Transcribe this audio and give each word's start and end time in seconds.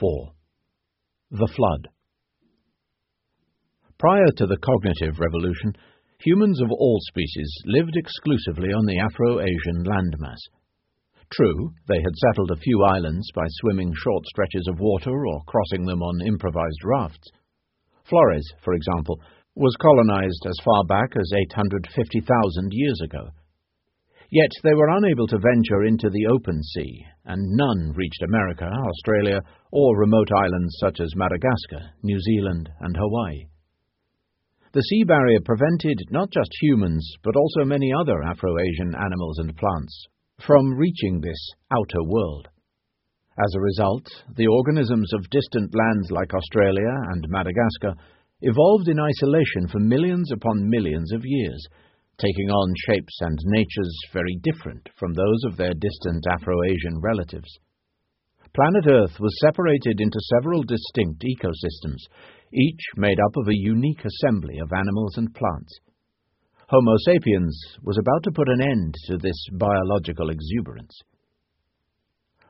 4 0.00 0.32
The 1.32 1.52
Flood 1.54 1.88
Prior 3.98 4.32
to 4.38 4.46
the 4.46 4.56
cognitive 4.56 5.20
revolution, 5.20 5.76
humans 6.24 6.62
of 6.62 6.70
all 6.70 6.98
species 7.02 7.52
lived 7.66 7.92
exclusively 7.94 8.72
on 8.72 8.86
the 8.86 8.98
Afro-Asian 8.98 9.84
landmass. 9.84 10.40
True, 11.30 11.74
they 11.86 12.00
had 12.00 12.16
settled 12.16 12.50
a 12.50 12.62
few 12.64 12.82
islands 12.82 13.28
by 13.34 13.44
swimming 13.60 13.92
short 13.92 14.24
stretches 14.24 14.66
of 14.68 14.80
water 14.80 15.12
or 15.26 15.42
crossing 15.44 15.84
them 15.84 16.02
on 16.02 16.26
improvised 16.26 16.82
rafts. 16.82 17.28
Flores, 18.04 18.46
for 18.64 18.72
example, 18.72 19.20
was 19.54 19.76
colonized 19.82 20.46
as 20.46 20.64
far 20.64 20.82
back 20.88 21.12
as 21.14 21.30
850,000 21.52 22.72
years 22.72 23.00
ago. 23.04 23.28
Yet 24.30 24.50
they 24.62 24.74
were 24.74 24.88
unable 24.88 25.26
to 25.26 25.38
venture 25.38 25.84
into 25.84 26.08
the 26.08 26.26
open 26.26 26.62
sea, 26.62 27.04
and 27.24 27.56
none 27.56 27.92
reached 27.96 28.22
America, 28.22 28.64
Australia, 28.64 29.40
or 29.72 29.98
remote 29.98 30.30
islands 30.32 30.76
such 30.78 31.00
as 31.00 31.16
Madagascar, 31.16 31.90
New 32.04 32.18
Zealand, 32.20 32.68
and 32.80 32.96
Hawaii. 32.96 33.46
The 34.72 34.82
sea 34.82 35.02
barrier 35.02 35.40
prevented 35.44 35.98
not 36.10 36.30
just 36.30 36.50
humans, 36.60 37.04
but 37.24 37.34
also 37.34 37.64
many 37.64 37.92
other 37.92 38.22
Afro-Asian 38.22 38.94
animals 38.94 39.38
and 39.38 39.56
plants 39.56 40.06
from 40.46 40.74
reaching 40.74 41.20
this 41.20 41.50
outer 41.72 42.04
world. 42.04 42.46
As 43.36 43.52
a 43.56 43.60
result, 43.60 44.06
the 44.36 44.46
organisms 44.46 45.12
of 45.12 45.28
distant 45.30 45.74
lands 45.74 46.12
like 46.12 46.32
Australia 46.32 46.94
and 47.10 47.26
Madagascar 47.28 47.94
evolved 48.42 48.86
in 48.86 49.00
isolation 49.00 49.66
for 49.66 49.80
millions 49.80 50.30
upon 50.30 50.70
millions 50.70 51.12
of 51.12 51.22
years, 51.24 51.66
taking 52.20 52.50
on 52.50 52.74
shapes 52.86 53.16
and 53.20 53.38
natures 53.44 53.96
very 54.12 54.38
different 54.42 54.88
from 54.96 55.14
those 55.14 55.42
of 55.46 55.56
their 55.56 55.72
distant 55.74 56.24
Afro-Asian 56.30 57.00
relatives. 57.00 57.48
Planet 58.54 58.84
Earth 58.88 59.18
was 59.20 59.40
separated 59.40 60.00
into 60.00 60.28
several 60.36 60.62
distinct 60.62 61.24
ecosystems, 61.24 62.02
each 62.52 62.82
made 62.96 63.18
up 63.20 63.36
of 63.36 63.48
a 63.48 63.56
unique 63.56 64.04
assembly 64.04 64.58
of 64.58 64.72
animals 64.72 65.16
and 65.16 65.32
plants. 65.34 65.78
Homo 66.68 66.96
sapiens 67.04 67.58
was 67.82 67.98
about 67.98 68.22
to 68.24 68.32
put 68.32 68.48
an 68.48 68.60
end 68.60 68.94
to 69.06 69.16
this 69.16 69.46
biological 69.52 70.30
exuberance. 70.30 70.96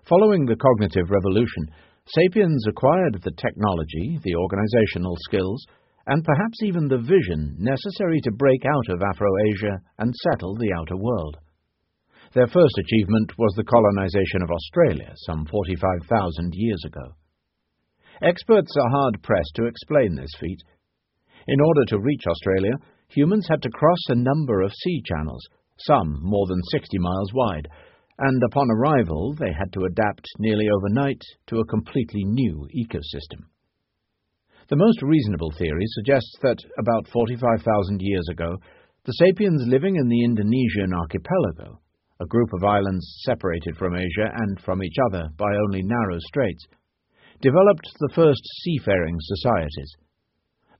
Following 0.09 0.47
the 0.47 0.57
cognitive 0.57 1.11
revolution, 1.11 1.71
sapiens 2.07 2.65
acquired 2.67 3.21
the 3.23 3.31
technology, 3.31 4.19
the 4.25 4.35
organizational 4.35 5.17
skills, 5.21 5.65
and 6.11 6.25
perhaps 6.25 6.59
even 6.65 6.89
the 6.89 6.99
vision 6.99 7.55
necessary 7.57 8.21
to 8.21 8.33
break 8.33 8.61
out 8.67 8.93
of 8.93 9.01
Afro-Asia 9.01 9.79
and 9.99 10.13
settle 10.27 10.57
the 10.57 10.73
outer 10.77 10.97
world. 10.97 11.37
Their 12.35 12.49
first 12.49 12.75
achievement 12.83 13.31
was 13.39 13.55
the 13.55 13.63
colonization 13.63 14.43
of 14.43 14.51
Australia 14.51 15.15
some 15.27 15.47
45,000 15.47 16.53
years 16.53 16.83
ago. 16.85 17.15
Experts 18.23 18.75
are 18.77 18.91
hard-pressed 18.91 19.53
to 19.55 19.67
explain 19.67 20.17
this 20.17 20.35
feat. 20.41 20.59
In 21.47 21.61
order 21.61 21.85
to 21.87 22.01
reach 22.01 22.25
Australia, 22.27 22.75
humans 23.07 23.47
had 23.49 23.63
to 23.63 23.71
cross 23.71 24.03
a 24.09 24.17
number 24.17 24.63
of 24.63 24.73
sea 24.83 25.01
channels, 25.07 25.47
some 25.79 26.19
more 26.23 26.47
than 26.49 26.61
60 26.73 26.99
miles 26.99 27.33
wide, 27.33 27.69
and 28.19 28.43
upon 28.51 28.67
arrival 28.69 29.37
they 29.39 29.53
had 29.57 29.73
to 29.75 29.87
adapt 29.87 30.27
nearly 30.41 30.67
overnight 30.69 31.23
to 31.47 31.61
a 31.61 31.67
completely 31.67 32.25
new 32.25 32.67
ecosystem. 32.77 33.47
The 34.71 34.77
most 34.77 35.03
reasonable 35.03 35.51
theory 35.59 35.85
suggests 35.99 36.33
that 36.43 36.63
about 36.79 37.09
45,000 37.09 38.01
years 38.01 38.29
ago, 38.31 38.57
the 39.05 39.19
sapiens 39.19 39.67
living 39.67 39.97
in 39.97 40.07
the 40.07 40.23
Indonesian 40.23 40.95
archipelago, 40.95 41.81
a 42.21 42.27
group 42.27 42.53
of 42.53 42.63
islands 42.63 43.05
separated 43.27 43.77
from 43.77 43.97
Asia 43.97 44.31
and 44.33 44.61
from 44.61 44.85
each 44.85 44.95
other 45.11 45.29
by 45.37 45.51
only 45.67 45.83
narrow 45.83 46.21
straits, 46.21 46.69
developed 47.41 47.91
the 47.99 48.15
first 48.15 48.43
seafaring 48.63 49.17
societies. 49.19 49.91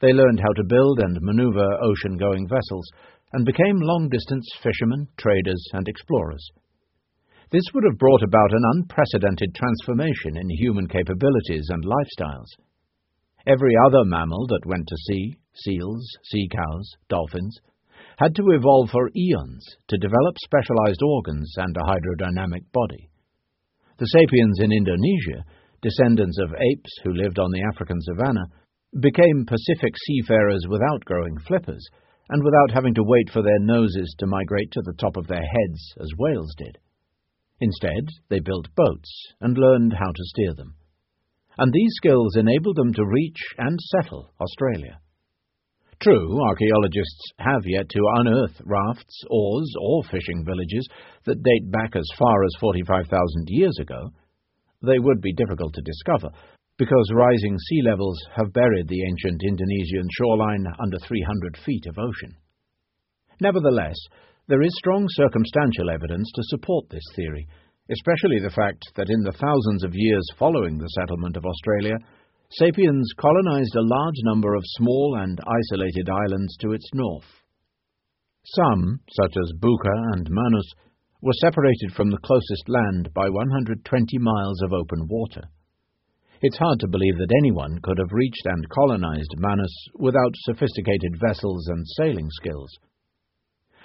They 0.01 0.13
learned 0.13 0.39
how 0.39 0.53
to 0.53 0.71
build 0.71 1.01
and 1.01 1.19
maneuver 1.21 1.67
ocean-going 1.83 2.47
vessels 2.47 2.87
and 3.33 3.45
became 3.45 3.81
long-distance 3.81 4.47
fishermen, 4.63 5.09
traders, 5.17 5.67
and 5.73 5.89
explorers. 5.89 6.49
This 7.51 7.65
would 7.75 7.83
have 7.91 7.99
brought 7.99 8.23
about 8.23 8.53
an 8.53 8.63
unprecedented 8.77 9.53
transformation 9.53 10.37
in 10.37 10.49
human 10.51 10.87
capabilities 10.87 11.67
and 11.71 11.83
lifestyles. 11.85 12.55
Every 13.47 13.73
other 13.87 14.05
mammal 14.05 14.47
that 14.49 14.67
went 14.67 14.87
to 14.89 14.97
sea, 14.97 15.37
seals, 15.55 16.07
sea 16.25 16.49
cows, 16.53 16.93
dolphins, 17.09 17.59
had 18.19 18.35
to 18.35 18.51
evolve 18.51 18.91
for 18.91 19.11
eons 19.17 19.65
to 19.89 19.97
develop 19.97 20.37
specialized 20.45 21.01
organs 21.03 21.55
and 21.57 21.75
a 21.77 21.81
hydrodynamic 21.81 22.71
body. 22.73 23.09
The 23.97 24.07
sapiens 24.07 24.61
in 24.61 24.73
Indonesia, 24.73 25.45
descendants 25.81 26.39
of 26.39 26.53
apes 26.53 26.93
who 27.03 27.15
lived 27.15 27.39
on 27.39 27.51
the 27.51 27.65
African 27.73 28.01
savanna, 28.03 28.45
became 29.01 29.47
Pacific 29.47 29.95
seafarers 29.97 30.67
without 30.69 31.05
growing 31.07 31.39
flippers 31.39 31.87
and 32.29 32.45
without 32.45 32.71
having 32.71 32.95
to 32.95 33.05
wait 33.05 33.31
for 33.33 33.43
their 33.43 33.59
noses 33.59 34.15
to 34.19 34.27
migrate 34.27 34.71
to 34.73 34.83
the 34.85 34.95
top 34.99 35.17
of 35.17 35.27
their 35.27 35.43
heads 35.43 35.95
as 35.99 36.11
whales 36.19 36.55
did. 36.59 36.77
Instead, 37.61 38.07
they 38.29 38.41
built 38.41 38.75
boats 38.75 39.11
and 39.41 39.57
learned 39.57 39.95
how 39.95 40.11
to 40.13 40.25
steer 40.25 40.53
them 40.55 40.75
and 41.61 41.73
these 41.73 41.93
skills 41.97 42.37
enabled 42.37 42.75
them 42.77 42.95
to 42.95 43.05
reach 43.05 43.39
and 43.59 43.79
settle 43.93 44.33
Australia. 44.41 44.99
True, 46.03 46.41
archaeologists 46.49 47.21
have 47.39 47.61
yet 47.67 47.87
to 47.91 48.13
unearth 48.17 48.63
rafts, 48.65 49.25
oars, 49.29 49.71
or 49.79 50.03
fishing 50.05 50.43
villages 50.43 50.89
that 51.27 51.43
date 51.43 51.71
back 51.71 51.95
as 51.95 52.09
far 52.19 52.45
as 52.45 52.61
45,000 52.61 53.13
years 53.49 53.77
ago. 53.79 54.09
They 54.81 54.99
would 54.99 55.21
be 55.21 55.35
difficult 55.35 55.75
to 55.75 55.83
discover, 55.83 56.31
because 56.79 57.13
rising 57.13 57.59
sea 57.59 57.83
levels 57.85 58.19
have 58.35 58.55
buried 58.55 58.89
the 58.89 59.05
ancient 59.05 59.43
Indonesian 59.47 60.09
shoreline 60.17 60.65
under 60.83 60.99
300 60.99 61.59
feet 61.59 61.85
of 61.85 61.99
ocean. 61.99 62.37
Nevertheless, 63.39 63.99
there 64.49 64.63
is 64.63 64.73
strong 64.79 65.07
circumstantial 65.11 65.91
evidence 65.91 66.33
to 66.35 66.43
support 66.45 66.89
this 66.89 67.05
theory, 67.15 67.47
especially 67.91 68.39
the 68.39 68.55
fact 68.55 68.83
that 68.95 69.11
in 69.11 69.23
the 69.23 69.33
thousands 69.33 69.85
of 69.85 69.95
years 69.95 70.25
following 70.39 70.79
the 70.79 70.95
settlement 70.95 71.37
of 71.37 71.45
Australia, 71.45 71.97
sapiens 72.51 73.11
colonized 73.19 73.75
a 73.75 73.83
large 73.87 74.21
number 74.25 74.55
of 74.55 74.63
small 74.79 75.19
and 75.19 75.39
isolated 75.41 76.09
islands 76.09 76.57
to 76.61 76.73
its 76.73 76.89
north. 76.95 77.27
Some, 78.45 79.01
such 79.11 79.35
as 79.37 79.59
Buka 79.59 79.95
and 80.15 80.29
Manus, 80.31 80.73
were 81.21 81.35
separated 81.43 81.93
from 81.95 82.11
the 82.11 82.23
closest 82.25 82.69
land 82.69 83.13
by 83.13 83.29
120 83.29 84.19
miles 84.19 84.63
of 84.63 84.73
open 84.73 85.07
water. 85.09 85.43
It's 86.43 86.57
hard 86.57 86.81
to 86.81 86.89
believe 86.89 87.19
that 87.19 87.35
anyone 87.39 87.79
could 87.83 87.99
have 87.99 88.13
reached 88.13 88.47
and 88.47 88.67
colonized 88.71 89.35
Manus 89.37 89.75
without 89.99 90.33
sophisticated 90.47 91.21
vessels 91.21 91.69
and 91.69 91.85
sailing 91.99 92.29
skills. 92.31 92.71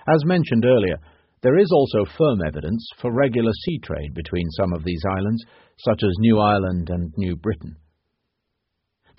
As 0.07 0.23
mentioned 0.23 0.63
earlier, 0.63 0.97
there 1.45 1.59
is 1.59 1.69
also 1.71 2.11
firm 2.17 2.39
evidence 2.41 2.89
for 2.99 3.13
regular 3.13 3.51
sea 3.53 3.77
trade 3.83 4.15
between 4.15 4.49
some 4.57 4.73
of 4.73 4.83
these 4.83 5.03
islands, 5.07 5.45
such 5.77 6.01
as 6.01 6.17
New 6.17 6.39
Ireland 6.39 6.89
and 6.89 7.13
New 7.17 7.35
Britain. 7.35 7.75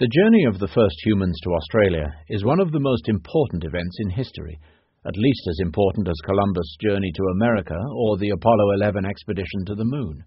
The 0.00 0.10
journey 0.10 0.42
of 0.44 0.59
the 0.59 0.66
first 0.66 0.97
humans 1.04 1.38
to 1.44 1.50
Australia 1.50 2.12
is 2.28 2.44
one 2.44 2.59
of 2.59 2.72
the 2.72 2.81
most 2.81 3.09
important 3.09 3.62
events 3.62 3.97
in 4.00 4.10
history, 4.10 4.59
at 5.06 5.16
least 5.16 5.42
as 5.48 5.60
important 5.60 6.09
as 6.09 6.26
Columbus' 6.26 6.76
journey 6.82 7.12
to 7.14 7.32
America 7.37 7.78
or 7.94 8.19
the 8.19 8.31
Apollo 8.31 8.72
11 8.75 9.06
expedition 9.06 9.64
to 9.66 9.76
the 9.76 9.84
moon. 9.84 10.25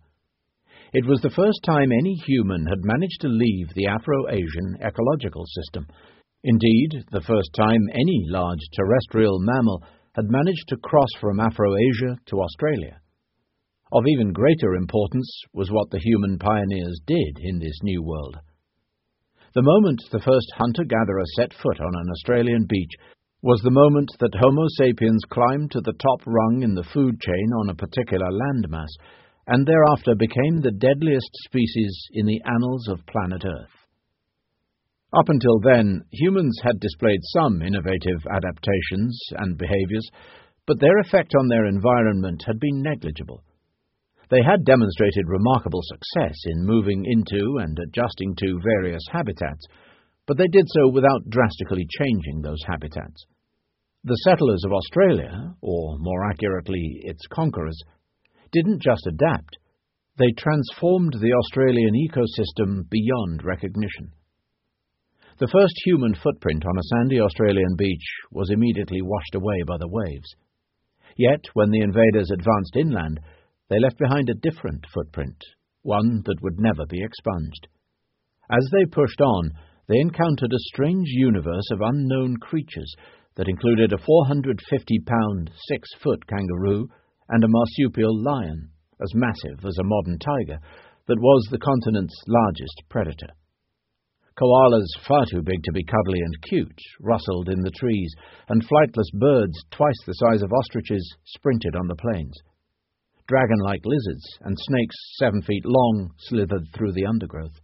It 0.93 1.05
was 1.05 1.19
the 1.19 1.35
first 1.35 1.59
time 1.66 1.91
any 1.91 2.16
human 2.25 2.66
had 2.66 2.79
managed 2.79 3.19
to 3.23 3.27
leave 3.27 3.73
the 3.75 3.87
Afro-Asian 3.87 4.77
ecological 4.81 5.43
system. 5.47 5.85
Indeed, 6.45 7.03
the 7.11 7.27
first 7.27 7.49
time 7.57 7.89
any 7.91 8.23
large 8.29 8.63
terrestrial 8.73 9.39
mammal 9.41 9.83
had 10.16 10.25
managed 10.30 10.68
to 10.70 10.78
cross 10.78 11.09
from 11.20 11.40
Afro-Asia 11.40 12.18
to 12.28 12.42
Australia. 12.42 13.00
Of 13.92 14.03
even 14.08 14.34
greater 14.34 14.75
importance 14.75 15.30
was 15.53 15.72
what 15.72 15.90
the 15.90 16.00
human 16.00 16.38
pioneers 16.38 17.00
did 17.08 17.40
in 17.41 17.59
this 17.59 17.79
new 17.82 18.03
world. 18.03 18.38
The 19.56 19.64
moment 19.64 20.02
the 20.11 20.20
first 20.20 20.52
hunter-gatherer 20.58 21.26
set 21.35 21.53
foot 21.53 21.79
on 21.79 21.94
an 21.96 22.09
Australian 22.11 22.66
beach 22.70 22.91
was 23.41 23.61
the 23.61 23.72
moment 23.72 24.11
that 24.20 24.35
Homo 24.35 24.66
sapiens 24.78 25.23
climbed 25.29 25.72
to 25.72 25.82
the 25.82 25.94
top 25.94 26.22
rung 26.26 26.62
in 26.62 26.76
the 26.76 26.88
food 26.94 27.20
chain 27.20 27.52
on 27.59 27.70
a 27.70 27.76
particular 27.76 28.28
landmass, 28.29 28.90
and 29.47 29.66
thereafter 29.66 30.14
became 30.16 30.62
the 30.62 30.72
deadliest 30.72 31.29
species 31.46 32.09
in 32.14 32.26
the 32.26 32.41
annals 32.46 32.88
of 32.90 33.05
planet 33.08 33.44
Earth. 33.46 33.72
Up 35.11 35.28
until 35.28 35.59
then, 35.59 36.03
humans 36.11 36.59
had 36.64 36.79
displayed 36.79 37.22
some 37.34 37.64
innovative 37.64 38.22
adaptations 38.29 39.20
and 39.38 39.58
behaviors, 39.58 40.08
but 40.67 40.79
their 40.79 41.00
effect 41.00 41.34
on 41.34 41.47
their 41.47 41.66
environment 41.66 42.44
had 42.46 42.59
been 42.59 42.84
negligible. 42.84 43.44
They 44.29 44.44
had 44.44 44.66
demonstrated 44.66 45.28
remarkable 45.28 45.82
success 45.82 46.38
in 46.46 46.64
moving 46.64 47.06
into 47.06 47.58
and 47.58 47.76
adjusting 47.79 48.35
to 48.35 48.61
various 48.64 49.02
habitats, 49.11 49.66
but 50.28 50.38
they 50.38 50.47
did 50.47 50.66
so 50.67 50.90
without 50.90 51.28
drastically 51.29 51.88
changing 51.97 52.41
those 52.41 52.62
habitats. 52.67 53.26
The 54.03 54.22
settlers 54.23 54.64
of 54.64 54.73
Australia, 54.73 55.55
or 55.62 55.97
more 55.97 56.29
accurately, 56.29 57.02
its 57.03 57.26
conquerors, 57.28 57.82
didn't 58.52 58.84
just 58.84 59.08
adapt, 59.08 59.58
They 60.20 60.32
transformed 60.38 61.14
the 61.14 61.34
Australian 61.34 61.96
ecosystem 61.96 62.88
beyond 62.90 63.44
recognition. 63.44 64.12
The 65.40 65.47
first 65.47 65.76
human 65.86 66.16
footprint 66.16 66.66
on 66.66 66.78
a 66.78 66.84
sandy 66.84 67.22
Australian 67.22 67.78
beach 67.78 68.03
was 68.30 68.50
immediately 68.52 69.02
washed 69.02 69.36
away 69.36 69.64
by 69.66 69.78
the 69.78 69.88
waves. 69.88 70.36
Yet, 71.16 71.46
when 71.53 71.72
the 71.72 71.80
invaders 71.80 72.30
advanced 72.30 72.76
inland, 72.76 73.22
they 73.70 73.80
left 73.80 73.97
behind 73.97 74.30
a 74.30 74.34
different 74.34 74.84
footprint, 74.94 75.41
one 75.82 76.24
that 76.26 76.41
would 76.41 76.59
never 76.59 76.86
be 76.86 77.02
expunged. 77.02 77.70
As 78.52 78.68
they 78.74 78.84
pushed 78.91 79.22
on, 79.22 79.52
they 79.88 80.02
encountered 80.02 80.52
a 80.52 80.68
strange 80.74 81.08
universe 81.08 81.72
of 81.72 81.80
unknown 81.80 82.36
creatures 82.41 82.94
that 83.36 83.47
included 83.47 83.94
a 83.94 83.97
450 83.97 85.00
pound, 85.08 85.52
six 85.70 85.88
foot 86.03 86.28
kangaroo 86.28 86.90
and 87.30 87.46
a 87.46 87.47
marsupial 87.47 88.22
lion, 88.22 88.72
as 89.02 89.16
massive 89.16 89.64
as 89.64 89.78
a 89.80 89.88
modern 89.88 90.20
tiger, 90.20 90.59
that 91.08 91.18
was 91.18 91.47
the 91.50 91.59
continent's 91.59 92.24
largest 92.28 92.84
predator. 92.90 93.32
Koalas, 94.40 94.88
far 95.06 95.26
too 95.30 95.41
big 95.41 95.62
to 95.64 95.72
be 95.74 95.84
cuddly 95.84 96.20
and 96.22 96.41
cute, 96.44 96.80
rustled 97.02 97.50
in 97.50 97.59
the 97.59 97.72
trees, 97.72 98.14
and 98.47 98.64
flightless 98.64 99.12
birds, 99.20 99.58
twice 99.72 100.00
the 100.06 100.14
size 100.14 100.41
of 100.41 100.53
ostriches, 100.53 101.06
sprinted 101.26 101.76
on 101.76 101.88
the 101.88 101.96
plains. 101.96 102.40
Dragon 103.28 103.59
like 103.59 103.82
lizards 103.84 104.26
and 104.41 104.58
snakes 104.58 104.96
seven 105.18 105.41
feet 105.41 105.66
long 105.66 106.12
slithered 106.20 106.64
through 106.74 106.94
the 106.94 107.06
undergrowth. 107.06 107.59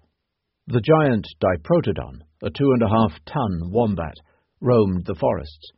The 0.68 0.82
giant 0.82 1.26
Diprotodon, 1.40 2.20
a 2.44 2.50
two 2.50 2.72
and 2.72 2.84
a 2.84 2.90
half 2.90 3.14
ton 3.26 3.72
wombat, 3.72 4.16
roamed 4.60 5.06
the 5.06 5.16
forests. 5.16 5.72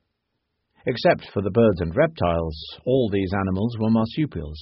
Except 0.87 1.29
for 1.31 1.43
the 1.43 1.51
birds 1.51 1.79
and 1.79 1.95
reptiles, 1.95 2.57
all 2.85 3.09
these 3.11 3.31
animals 3.33 3.77
were 3.77 3.91
marsupials. 3.91 4.57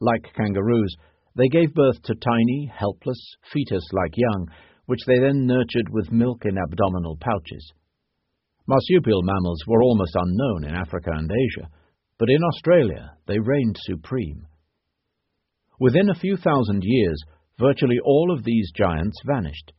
Like 0.00 0.32
kangaroos, 0.34 0.94
they 1.36 1.48
gave 1.48 1.74
birth 1.74 2.00
to 2.04 2.14
tiny, 2.14 2.72
helpless, 2.74 3.18
fetus 3.52 3.84
like 3.92 4.16
young 4.16 4.48
which 4.86 5.00
they 5.06 5.18
then 5.18 5.46
nurtured 5.46 5.88
with 5.90 6.12
milk 6.12 6.44
in 6.44 6.56
abdominal 6.58 7.16
pouches. 7.20 7.72
Marsupial 8.66 9.22
mammals 9.22 9.62
were 9.66 9.82
almost 9.82 10.14
unknown 10.14 10.64
in 10.64 10.74
Africa 10.74 11.10
and 11.12 11.30
Asia, 11.30 11.68
but 12.18 12.30
in 12.30 12.42
Australia 12.42 13.16
they 13.26 13.38
reigned 13.38 13.76
supreme. 13.80 14.46
Within 15.80 16.08
a 16.08 16.18
few 16.18 16.36
thousand 16.36 16.82
years, 16.84 17.20
virtually 17.58 17.98
all 18.04 18.32
of 18.32 18.44
these 18.44 18.70
giants 18.76 19.20
vanished. 19.26 19.72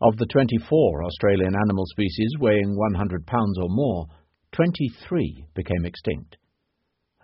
Of 0.00 0.16
the 0.16 0.26
24 0.26 1.04
Australian 1.04 1.54
animal 1.54 1.84
species 1.86 2.32
weighing 2.38 2.76
100 2.76 3.26
pounds 3.26 3.58
or 3.58 3.68
more, 3.68 4.06
23 4.52 5.46
became 5.54 5.84
extinct. 5.84 6.36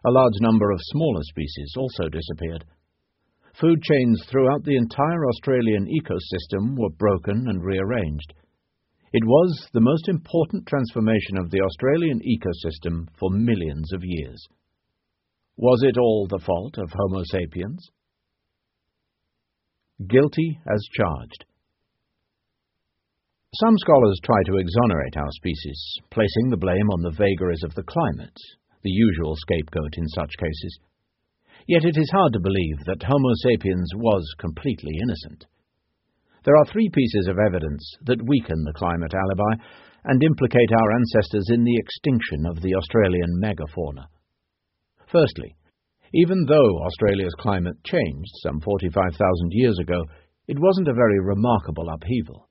A 0.06 0.10
large 0.10 0.34
number 0.40 0.70
of 0.70 0.80
smaller 0.82 1.22
species 1.22 1.74
also 1.76 2.08
disappeared. 2.08 2.64
Food 3.60 3.82
chains 3.82 4.24
throughout 4.28 4.64
the 4.64 4.76
entire 4.76 5.26
Australian 5.28 5.86
ecosystem 5.86 6.76
were 6.76 6.90
broken 6.98 7.46
and 7.48 7.62
rearranged. 7.62 8.32
It 9.12 9.24
was 9.24 9.68
the 9.74 9.80
most 9.80 10.08
important 10.08 10.66
transformation 10.66 11.36
of 11.36 11.50
the 11.50 11.60
Australian 11.60 12.20
ecosystem 12.20 13.08
for 13.18 13.30
millions 13.30 13.92
of 13.92 14.00
years. 14.02 14.42
Was 15.56 15.82
it 15.82 15.98
all 15.98 16.26
the 16.28 16.38
fault 16.38 16.78
of 16.78 16.90
Homo 16.90 17.22
sapiens? 17.24 17.90
Guilty 20.08 20.58
as 20.66 20.82
charged. 20.96 21.44
Some 23.54 23.76
scholars 23.76 24.18
try 24.24 24.42
to 24.46 24.56
exonerate 24.56 25.18
our 25.18 25.30
species, 25.32 25.78
placing 26.10 26.48
the 26.48 26.56
blame 26.56 26.88
on 26.90 27.02
the 27.02 27.10
vagaries 27.10 27.62
of 27.64 27.74
the 27.74 27.82
climate, 27.82 28.36
the 28.82 28.90
usual 28.90 29.36
scapegoat 29.36 29.92
in 29.98 30.08
such 30.08 30.32
cases. 30.38 30.78
Yet 31.66 31.84
it 31.84 31.96
is 31.96 32.10
hard 32.10 32.32
to 32.32 32.40
believe 32.40 32.78
that 32.86 33.02
Homo 33.02 33.32
sapiens 33.42 33.90
was 33.94 34.24
completely 34.38 34.92
innocent. 35.02 35.46
There 36.44 36.56
are 36.56 36.66
three 36.66 36.90
pieces 36.92 37.28
of 37.28 37.38
evidence 37.38 37.84
that 38.02 38.26
weaken 38.26 38.64
the 38.64 38.72
climate 38.72 39.14
alibi 39.14 39.62
and 40.04 40.22
implicate 40.22 40.72
our 40.72 40.92
ancestors 40.92 41.48
in 41.50 41.62
the 41.62 41.76
extinction 41.78 42.46
of 42.46 42.60
the 42.60 42.74
Australian 42.74 43.40
megafauna. 43.40 44.06
Firstly, 45.06 45.54
even 46.14 46.44
though 46.46 46.82
Australia's 46.82 47.34
climate 47.38 47.76
changed 47.84 48.32
some 48.42 48.60
45,000 48.60 49.16
years 49.52 49.78
ago, 49.78 50.02
it 50.48 50.58
wasn't 50.58 50.88
a 50.88 50.94
very 50.94 51.20
remarkable 51.20 51.88
upheaval. 51.88 52.48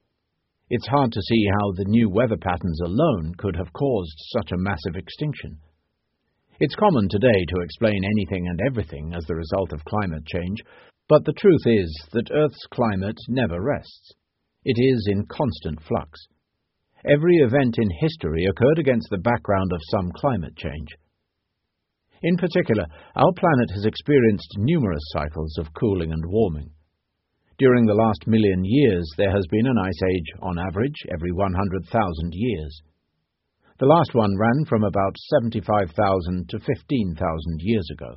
It's 0.69 0.87
hard 0.87 1.11
to 1.11 1.21
see 1.21 1.45
how 1.59 1.71
the 1.73 1.85
new 1.85 2.09
weather 2.09 2.37
patterns 2.37 2.79
alone 2.79 3.33
could 3.37 3.57
have 3.57 3.73
caused 3.73 4.15
such 4.31 4.53
a 4.53 4.57
massive 4.57 4.95
extinction. 4.95 5.59
It's 6.63 6.75
common 6.75 7.09
today 7.09 7.43
to 7.49 7.61
explain 7.63 8.05
anything 8.05 8.45
and 8.47 8.59
everything 8.67 9.15
as 9.17 9.25
the 9.25 9.33
result 9.33 9.73
of 9.73 9.83
climate 9.83 10.23
change, 10.27 10.61
but 11.09 11.25
the 11.25 11.33
truth 11.33 11.65
is 11.65 11.89
that 12.11 12.29
Earth's 12.31 12.67
climate 12.71 13.17
never 13.29 13.59
rests. 13.59 14.11
It 14.63 14.77
is 14.77 15.07
in 15.09 15.25
constant 15.25 15.81
flux. 15.81 16.19
Every 17.03 17.37
event 17.37 17.79
in 17.79 17.89
history 17.99 18.45
occurred 18.45 18.77
against 18.77 19.07
the 19.09 19.25
background 19.25 19.73
of 19.73 19.81
some 19.89 20.11
climate 20.11 20.55
change. 20.55 20.89
In 22.21 22.37
particular, 22.37 22.85
our 23.15 23.33
planet 23.33 23.71
has 23.73 23.85
experienced 23.85 24.53
numerous 24.57 25.01
cycles 25.13 25.57
of 25.57 25.73
cooling 25.73 26.11
and 26.11 26.23
warming. 26.27 26.69
During 27.57 27.87
the 27.87 27.97
last 27.97 28.27
million 28.27 28.61
years, 28.63 29.09
there 29.17 29.31
has 29.31 29.47
been 29.49 29.65
an 29.65 29.79
ice 29.83 30.01
age, 30.13 30.29
on 30.43 30.59
average, 30.59 31.07
every 31.11 31.31
100,000 31.31 32.33
years. 32.35 32.81
The 33.81 33.89
last 33.89 34.13
one 34.13 34.37
ran 34.37 34.63
from 34.69 34.83
about 34.83 35.17
75,000 35.41 36.49
to 36.49 36.59
15,000 36.59 37.17
years 37.61 37.89
ago. 37.91 38.13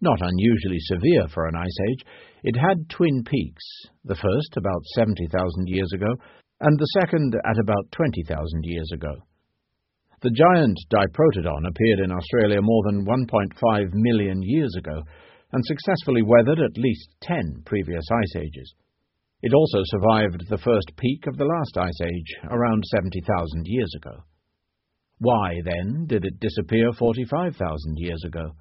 Not 0.00 0.18
unusually 0.20 0.80
severe 0.80 1.28
for 1.28 1.46
an 1.46 1.54
ice 1.54 1.78
age, 1.90 2.04
it 2.42 2.56
had 2.56 2.90
twin 2.90 3.22
peaks, 3.22 3.62
the 4.02 4.16
first 4.16 4.56
about 4.56 4.82
70,000 4.96 5.68
years 5.68 5.92
ago, 5.94 6.10
and 6.58 6.76
the 6.76 6.90
second 6.98 7.36
at 7.46 7.56
about 7.62 7.92
20,000 7.92 8.26
years 8.64 8.90
ago. 8.92 9.14
The 10.22 10.34
giant 10.34 10.76
Diprotodon 10.90 11.68
appeared 11.68 12.00
in 12.00 12.10
Australia 12.10 12.58
more 12.60 12.82
than 12.90 13.06
1.5 13.06 13.90
million 13.92 14.42
years 14.42 14.74
ago 14.76 15.04
and 15.52 15.64
successfully 15.64 16.22
weathered 16.22 16.58
at 16.58 16.76
least 16.76 17.14
10 17.22 17.62
previous 17.64 18.08
ice 18.10 18.42
ages. 18.42 18.74
It 19.40 19.54
also 19.54 19.82
survived 19.84 20.48
the 20.48 20.58
first 20.58 20.90
peak 20.96 21.28
of 21.28 21.36
the 21.36 21.44
last 21.46 21.78
ice 21.78 22.00
age, 22.02 22.50
around 22.50 22.82
70,000 22.90 23.66
years 23.66 23.94
ago. 23.98 24.24
Why, 25.18 25.60
then, 25.64 26.06
did 26.06 26.24
it 26.24 26.40
disappear 26.40 26.92
45,000 26.92 27.96
years 27.96 28.22
ago? 28.26 28.52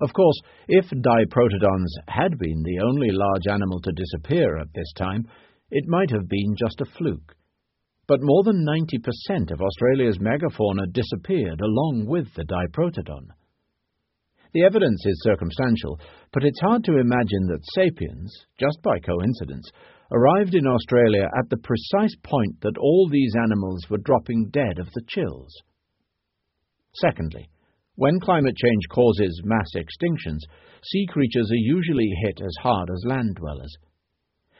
Of 0.00 0.12
course, 0.12 0.38
if 0.68 0.84
diprotodons 0.90 1.90
had 2.08 2.38
been 2.38 2.62
the 2.62 2.80
only 2.84 3.10
large 3.10 3.46
animal 3.48 3.80
to 3.80 3.92
disappear 3.92 4.58
at 4.58 4.72
this 4.74 4.92
time, 4.96 5.26
it 5.70 5.88
might 5.88 6.10
have 6.10 6.28
been 6.28 6.54
just 6.58 6.80
a 6.80 6.84
fluke. 6.84 7.34
But 8.06 8.20
more 8.22 8.44
than 8.44 8.64
90% 8.64 9.50
of 9.50 9.60
Australia's 9.60 10.18
megafauna 10.18 10.92
disappeared 10.92 11.60
along 11.60 12.06
with 12.06 12.32
the 12.34 12.44
diprotodon. 12.44 13.28
The 14.52 14.62
evidence 14.62 15.04
is 15.04 15.22
circumstantial, 15.22 15.98
but 16.32 16.44
it's 16.44 16.60
hard 16.60 16.84
to 16.84 16.98
imagine 16.98 17.46
that 17.48 17.64
sapiens, 17.74 18.32
just 18.60 18.80
by 18.82 18.98
coincidence, 19.00 19.68
arrived 20.10 20.54
in 20.54 20.66
Australia 20.66 21.28
at 21.38 21.48
the 21.50 21.56
precise 21.56 22.14
point 22.22 22.60
that 22.60 22.78
all 22.78 23.08
these 23.10 23.34
animals 23.36 23.86
were 23.90 23.98
dropping 23.98 24.50
dead 24.50 24.78
of 24.78 24.88
the 24.94 25.02
chills. 25.08 25.52
Secondly, 26.94 27.48
when 27.96 28.20
climate 28.20 28.56
change 28.56 28.88
causes 28.90 29.42
mass 29.44 29.70
extinctions, 29.74 30.40
sea 30.82 31.06
creatures 31.08 31.50
are 31.50 31.74
usually 31.74 32.10
hit 32.22 32.40
as 32.40 32.54
hard 32.60 32.90
as 32.90 33.04
land 33.06 33.36
dwellers. 33.36 33.74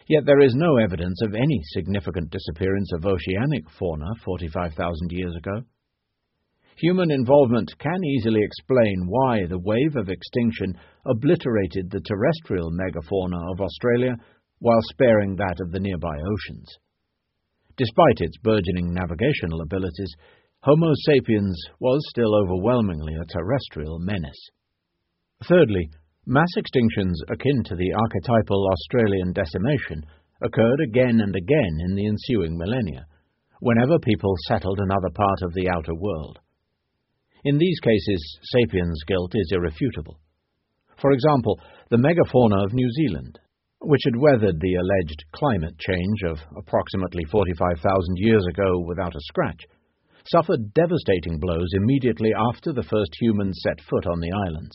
Yet 0.09 0.25
there 0.25 0.41
is 0.41 0.55
no 0.55 0.77
evidence 0.77 1.21
of 1.23 1.35
any 1.35 1.61
significant 1.73 2.31
disappearance 2.31 2.93
of 2.95 3.05
oceanic 3.05 3.69
fauna 3.79 4.07
45,000 4.25 5.11
years 5.11 5.35
ago. 5.37 5.63
Human 6.77 7.11
involvement 7.11 7.73
can 7.79 8.05
easily 8.05 8.43
explain 8.43 9.07
why 9.07 9.47
the 9.47 9.59
wave 9.59 9.97
of 9.97 10.11
extinction 10.11 10.79
obliterated 11.07 11.91
the 11.91 12.03
terrestrial 12.03 12.71
megafauna 12.71 13.51
of 13.51 13.61
Australia 13.61 14.15
while 14.59 14.81
sparing 14.83 15.37
that 15.37 15.61
of 15.61 15.73
the 15.73 15.81
nearby 15.81 16.17
oceans. 16.17 16.69
Despite 17.77 18.21
its 18.21 18.39
burgeoning 18.39 18.93
navigational 18.93 19.61
abilities, 19.61 20.15
Homo 20.63 20.93
sapiens 21.05 21.57
was 21.79 22.01
still 22.09 22.35
overwhelmingly 22.35 23.15
a 23.15 23.27
terrestrial 23.27 23.99
menace. 23.99 24.51
Thirdly, 25.45 25.91
mass 26.27 26.49
extinctions 26.57 27.15
akin 27.29 27.63
to 27.65 27.77
the 27.77 27.93
archetypal 27.93 28.67
Australian 28.73 29.33
decimation 29.33 30.03
occurred 30.43 30.81
again 30.81 31.21
and 31.21 31.37
again 31.37 31.79
in 31.89 31.95
the 31.95 32.07
ensuing 32.07 32.57
millennia, 32.57 33.07
whenever 33.61 33.99
people 33.99 34.35
settled 34.49 34.81
another 34.81 35.11
part 35.15 35.43
of 35.43 35.53
the 35.55 35.69
outer 35.69 35.95
world. 35.95 36.39
In 37.45 37.59
these 37.59 37.79
cases, 37.81 38.39
sapiens' 38.43 39.05
guilt 39.07 39.33
is 39.35 39.53
irrefutable. 39.53 40.19
For 41.01 41.13
example, 41.13 41.61
the 41.91 41.99
megafauna 41.99 42.65
of 42.65 42.73
New 42.73 42.91
Zealand 42.91 43.39
which 43.87 44.03
had 44.05 44.19
weathered 44.19 44.59
the 44.59 44.75
alleged 44.75 45.25
climate 45.31 45.79
change 45.79 46.23
of 46.27 46.39
approximately 46.59 47.23
45,000 47.31 47.79
years 48.17 48.45
ago 48.47 48.83
without 48.85 49.15
a 49.15 49.21
scratch, 49.31 49.63
suffered 50.27 50.75
devastating 50.75 51.39
blows 51.39 51.71
immediately 51.73 52.33
after 52.51 52.73
the 52.73 52.83
first 52.83 53.15
humans 53.21 53.57
set 53.63 53.81
foot 53.89 54.07
on 54.07 54.19
the 54.19 54.33
islands. 54.33 54.75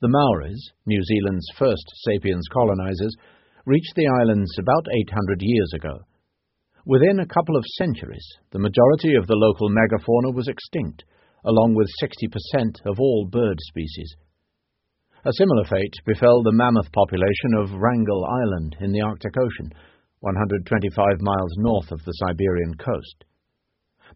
The 0.00 0.08
Maoris, 0.08 0.72
New 0.86 1.02
Zealand's 1.04 1.46
first 1.58 1.84
sapiens 2.08 2.48
colonizers, 2.50 3.14
reached 3.66 3.94
the 3.94 4.08
islands 4.08 4.50
about 4.58 4.86
800 4.90 5.38
years 5.42 5.70
ago. 5.74 6.00
Within 6.86 7.20
a 7.20 7.26
couple 7.26 7.56
of 7.56 7.64
centuries, 7.76 8.26
the 8.50 8.58
majority 8.58 9.14
of 9.14 9.26
the 9.26 9.36
local 9.36 9.68
megafauna 9.68 10.34
was 10.34 10.48
extinct, 10.48 11.04
along 11.44 11.74
with 11.74 11.86
60% 12.02 12.86
of 12.86 12.98
all 12.98 13.28
bird 13.30 13.58
species. 13.60 14.16
A 15.24 15.32
similar 15.38 15.62
fate 15.70 15.94
befell 16.04 16.42
the 16.42 16.50
mammoth 16.50 16.90
population 16.90 17.54
of 17.54 17.78
Wrangel 17.80 18.26
Island 18.26 18.74
in 18.80 18.90
the 18.90 19.02
Arctic 19.02 19.38
Ocean, 19.38 19.70
125 20.18 20.98
miles 21.20 21.54
north 21.58 21.92
of 21.92 22.02
the 22.02 22.10
Siberian 22.26 22.74
coast. 22.74 23.22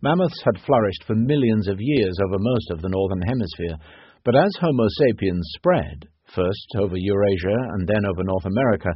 Mammoths 0.03 0.43
had 0.43 0.59
flourished 0.67 1.05
for 1.07 1.15
millions 1.15 1.69
of 1.69 1.79
years 1.79 2.19
over 2.27 2.41
most 2.41 2.73
of 2.73 2.83
the 2.83 2.89
northern 2.89 3.23
hemisphere, 3.23 3.79
but 4.25 4.35
as 4.35 4.51
Homo 4.59 4.89
sapiens 4.99 5.47
spread, 5.55 6.09
first 6.35 6.75
over 6.75 6.97
Eurasia 6.99 7.55
and 7.55 7.87
then 7.87 8.05
over 8.05 8.25
North 8.25 8.47
America, 8.47 8.91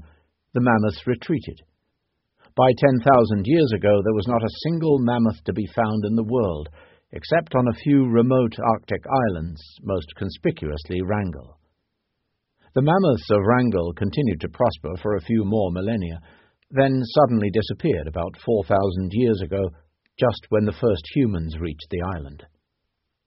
the 0.53 0.67
mammoths 0.67 1.07
retreated. 1.07 1.63
By 2.57 2.73
10,000 2.77 3.47
years 3.47 3.71
ago, 3.71 4.03
there 4.03 4.19
was 4.19 4.27
not 4.27 4.43
a 4.43 4.59
single 4.67 4.99
mammoth 4.99 5.45
to 5.45 5.53
be 5.53 5.71
found 5.77 6.05
in 6.05 6.17
the 6.17 6.27
world, 6.27 6.71
except 7.13 7.55
on 7.55 7.69
a 7.69 7.79
few 7.87 8.11
remote 8.11 8.59
Arctic 8.59 9.07
islands, 9.31 9.63
most 9.85 10.13
conspicuously 10.17 11.03
Wrangel. 11.03 11.60
The 12.75 12.83
mammoths 12.83 13.31
of 13.31 13.45
Wrangel 13.45 13.93
continued 13.95 14.41
to 14.43 14.49
prosper 14.49 14.97
for 15.03 15.17
a 15.17 15.23
few 15.23 15.45
more 15.45 15.71
millennia, 15.73 16.21
then 16.71 17.03
suddenly 17.05 17.51
disappeared 17.51 18.07
about 18.07 18.37
4,000 18.45 19.11
years 19.13 19.41
ago, 19.43 19.71
just 20.19 20.47
when 20.51 20.65
the 20.65 20.79
first 20.81 21.03
humans 21.15 21.59
reached 21.59 21.89
the 21.91 22.03
island. 22.17 22.45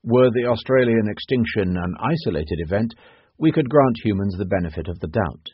Were 0.04 0.32
the 0.32 0.48
Australian 0.48 1.08
extinction 1.10 1.76
an 1.78 1.96
isolated 2.00 2.60
event, 2.60 2.94
we 3.38 3.52
could 3.52 3.70
grant 3.70 3.98
humans 4.04 4.36
the 4.38 4.46
benefit 4.46 4.88
of 4.88 5.00
the 5.00 5.08
doubt 5.08 5.50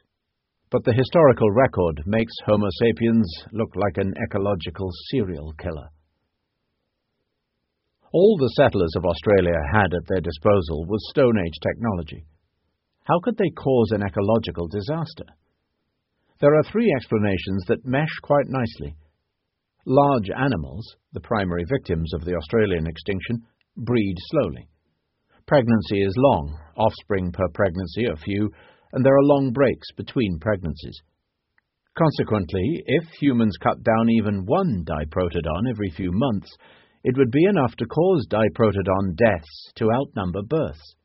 but 0.71 0.83
the 0.85 0.93
historical 0.93 1.49
record 1.51 2.01
makes 2.05 2.33
Homo 2.45 2.67
sapiens 2.79 3.27
look 3.51 3.75
like 3.75 3.97
an 3.97 4.13
ecological 4.23 4.89
serial 5.09 5.53
killer. 5.57 5.89
All 8.13 8.37
the 8.37 8.53
settlers 8.55 8.93
of 8.95 9.05
Australia 9.05 9.57
had 9.73 9.93
at 9.93 10.07
their 10.07 10.21
disposal 10.21 10.85
was 10.85 11.09
Stone 11.09 11.37
Age 11.39 11.57
technology. 11.61 12.25
How 13.09 13.19
could 13.23 13.37
they 13.37 13.49
cause 13.49 13.89
an 13.91 14.03
ecological 14.03 14.67
disaster? 14.67 15.25
There 16.41 16.55
are 16.55 16.63
three 16.71 16.93
explanations 16.95 17.65
that 17.67 17.83
mesh 17.83 18.13
quite 18.21 18.45
nicely. 18.47 18.95
Large 19.87 20.29
animals, 20.29 20.85
the 21.13 21.19
primary 21.19 21.65
victims 21.67 22.13
of 22.13 22.23
the 22.23 22.35
Australian 22.35 22.85
extinction, 22.85 23.41
breed 23.75 24.15
slowly. 24.29 24.69
Pregnancy 25.47 26.03
is 26.03 26.13
long, 26.17 26.55
offspring 26.77 27.31
per 27.31 27.49
pregnancy 27.55 28.05
are 28.05 28.15
few, 28.15 28.51
and 28.93 29.03
there 29.03 29.17
are 29.17 29.23
long 29.23 29.51
breaks 29.53 29.91
between 29.97 30.37
pregnancies. 30.39 31.01
Consequently, 31.97 32.83
if 32.85 33.09
humans 33.19 33.57
cut 33.59 33.81
down 33.81 34.11
even 34.11 34.45
one 34.45 34.85
diprotodon 34.85 35.67
every 35.67 35.89
few 35.89 36.11
months, 36.11 36.55
it 37.03 37.17
would 37.17 37.31
be 37.31 37.45
enough 37.45 37.75
to 37.77 37.85
cause 37.85 38.27
diprotodon 38.29 39.15
deaths 39.15 39.71
to 39.77 39.89
outnumber 39.91 40.43
births. 40.43 40.95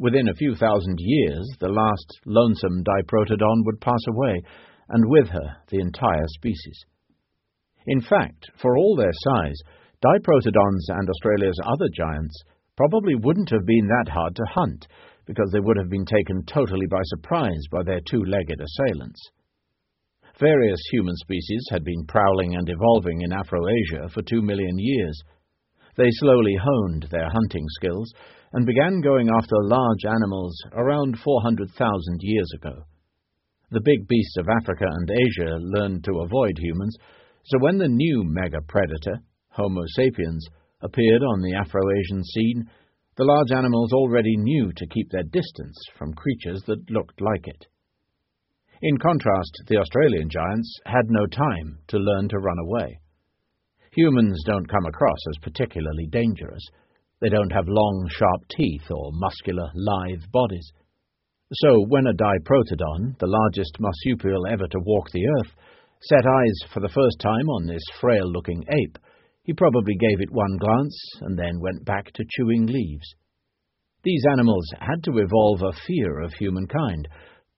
Within 0.00 0.30
a 0.30 0.34
few 0.34 0.54
thousand 0.54 0.96
years, 0.98 1.46
the 1.60 1.68
last 1.68 2.20
lonesome 2.24 2.82
diprotodon 2.82 3.64
would 3.66 3.82
pass 3.82 4.00
away, 4.08 4.42
and 4.88 5.04
with 5.06 5.28
her 5.28 5.56
the 5.68 5.78
entire 5.78 6.26
species. 6.28 6.86
In 7.86 8.00
fact, 8.00 8.50
for 8.62 8.78
all 8.78 8.96
their 8.96 9.12
size, 9.12 9.60
diprotodons 10.02 10.88
and 10.88 11.06
Australia's 11.06 11.60
other 11.66 11.88
giants 11.94 12.34
probably 12.78 13.14
wouldn't 13.14 13.50
have 13.50 13.66
been 13.66 13.86
that 13.88 14.10
hard 14.10 14.34
to 14.36 14.44
hunt, 14.46 14.88
because 15.26 15.50
they 15.52 15.60
would 15.60 15.76
have 15.76 15.90
been 15.90 16.06
taken 16.06 16.44
totally 16.46 16.86
by 16.86 17.02
surprise 17.04 17.62
by 17.70 17.82
their 17.82 18.00
two-legged 18.10 18.58
assailants. 18.58 19.20
Various 20.38 20.80
human 20.90 21.14
species 21.16 21.66
had 21.70 21.84
been 21.84 22.06
prowling 22.08 22.54
and 22.54 22.66
evolving 22.70 23.20
in 23.20 23.34
Afro-Asia 23.34 24.08
for 24.14 24.22
two 24.22 24.40
million 24.40 24.78
years. 24.78 25.20
They 25.98 26.08
slowly 26.12 26.56
honed 26.56 27.06
their 27.10 27.28
hunting 27.28 27.66
skills 27.76 28.10
and 28.52 28.66
began 28.66 29.00
going 29.00 29.28
after 29.28 29.54
large 29.62 30.04
animals 30.04 30.56
around 30.72 31.18
400,000 31.18 32.18
years 32.20 32.50
ago. 32.56 32.84
The 33.70 33.80
big 33.80 34.08
beasts 34.08 34.36
of 34.36 34.48
Africa 34.48 34.84
and 34.84 35.10
Asia 35.10 35.58
learned 35.60 36.04
to 36.04 36.20
avoid 36.20 36.58
humans, 36.58 36.96
so 37.44 37.58
when 37.60 37.78
the 37.78 37.88
new 37.88 38.24
mega 38.24 38.60
predator, 38.66 39.20
Homo 39.50 39.82
sapiens, 39.94 40.46
appeared 40.82 41.22
on 41.22 41.40
the 41.40 41.54
Afro-Asian 41.54 42.24
scene, 42.24 42.68
the 43.16 43.24
large 43.24 43.52
animals 43.52 43.92
already 43.92 44.36
knew 44.36 44.72
to 44.72 44.86
keep 44.86 45.10
their 45.10 45.22
distance 45.22 45.78
from 45.96 46.14
creatures 46.14 46.62
that 46.66 46.90
looked 46.90 47.20
like 47.20 47.46
it. 47.46 47.66
In 48.82 48.96
contrast, 48.96 49.62
the 49.66 49.76
Australian 49.76 50.30
giants 50.30 50.80
had 50.86 51.04
no 51.08 51.26
time 51.26 51.78
to 51.88 51.98
learn 51.98 52.28
to 52.30 52.38
run 52.38 52.58
away. 52.58 52.98
Humans 53.92 54.42
don't 54.46 54.68
come 54.68 54.86
across 54.86 55.18
as 55.28 55.42
particularly 55.42 56.06
dangerous. 56.10 56.66
They 57.20 57.28
don't 57.28 57.52
have 57.52 57.68
long, 57.68 58.08
sharp 58.10 58.48
teeth 58.56 58.90
or 58.90 59.10
muscular, 59.12 59.70
lithe 59.74 60.24
bodies. 60.32 60.72
So, 61.52 61.84
when 61.88 62.06
a 62.06 62.14
diprotodon, 62.14 63.18
the 63.18 63.26
largest 63.26 63.76
marsupial 63.78 64.46
ever 64.46 64.66
to 64.68 64.78
walk 64.86 65.10
the 65.10 65.26
earth, 65.26 65.52
set 66.00 66.24
eyes 66.26 66.72
for 66.72 66.80
the 66.80 66.88
first 66.88 67.18
time 67.20 67.48
on 67.50 67.66
this 67.66 67.82
frail 68.00 68.30
looking 68.30 68.64
ape, 68.70 68.98
he 69.42 69.52
probably 69.52 69.96
gave 69.96 70.20
it 70.20 70.32
one 70.32 70.56
glance 70.58 70.96
and 71.22 71.38
then 71.38 71.60
went 71.60 71.84
back 71.84 72.12
to 72.12 72.24
chewing 72.36 72.66
leaves. 72.66 73.14
These 74.02 74.24
animals 74.30 74.64
had 74.78 75.02
to 75.04 75.18
evolve 75.18 75.62
a 75.62 75.78
fear 75.86 76.20
of 76.20 76.32
humankind, 76.32 77.08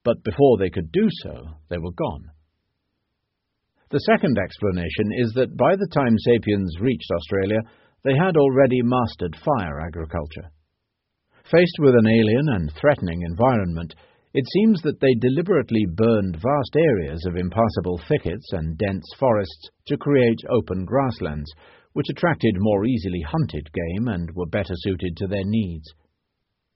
but 0.05 0.25
before 0.25 0.59
they 0.59 0.71
could 0.71 0.91
do 0.91 1.07
so, 1.23 1.45
they 1.69 1.79
were 1.79 1.93
gone. 1.93 2.31
The 3.91 4.01
second 4.01 4.39
explanation 4.39 5.13
is 5.19 5.33
that 5.35 5.57
by 5.57 5.77
the 5.77 5.89
time 5.95 6.17
sapiens 6.19 6.81
reached 6.81 7.11
Australia, 7.15 7.61
they 8.05 8.17
had 8.17 8.37
already 8.37 8.83
mastered 8.83 9.37
fire 9.37 9.81
agriculture. 9.81 10.51
Faced 11.51 11.77
with 11.79 11.95
an 11.95 12.07
alien 12.07 12.49
and 12.49 12.73
threatening 12.73 13.23
environment, 13.23 13.95
it 14.35 14.45
seems 14.53 14.81
that 14.83 15.01
they 15.01 15.15
deliberately 15.15 15.85
burned 15.95 16.37
vast 16.37 16.77
areas 16.77 17.25
of 17.27 17.37
impassable 17.37 18.01
thickets 18.09 18.53
and 18.53 18.79
dense 18.79 19.05
forests 19.19 19.71
to 19.87 19.99
create 19.99 20.41
open 20.49 20.85
grasslands, 20.85 21.53
which 21.93 22.09
attracted 22.09 22.55
more 22.59 22.87
easily 22.87 23.21
hunted 23.21 23.69
game 23.73 24.09
and 24.09 24.31
were 24.35 24.47
better 24.47 24.75
suited 24.77 25.17
to 25.17 25.27
their 25.27 25.45
needs. 25.45 25.93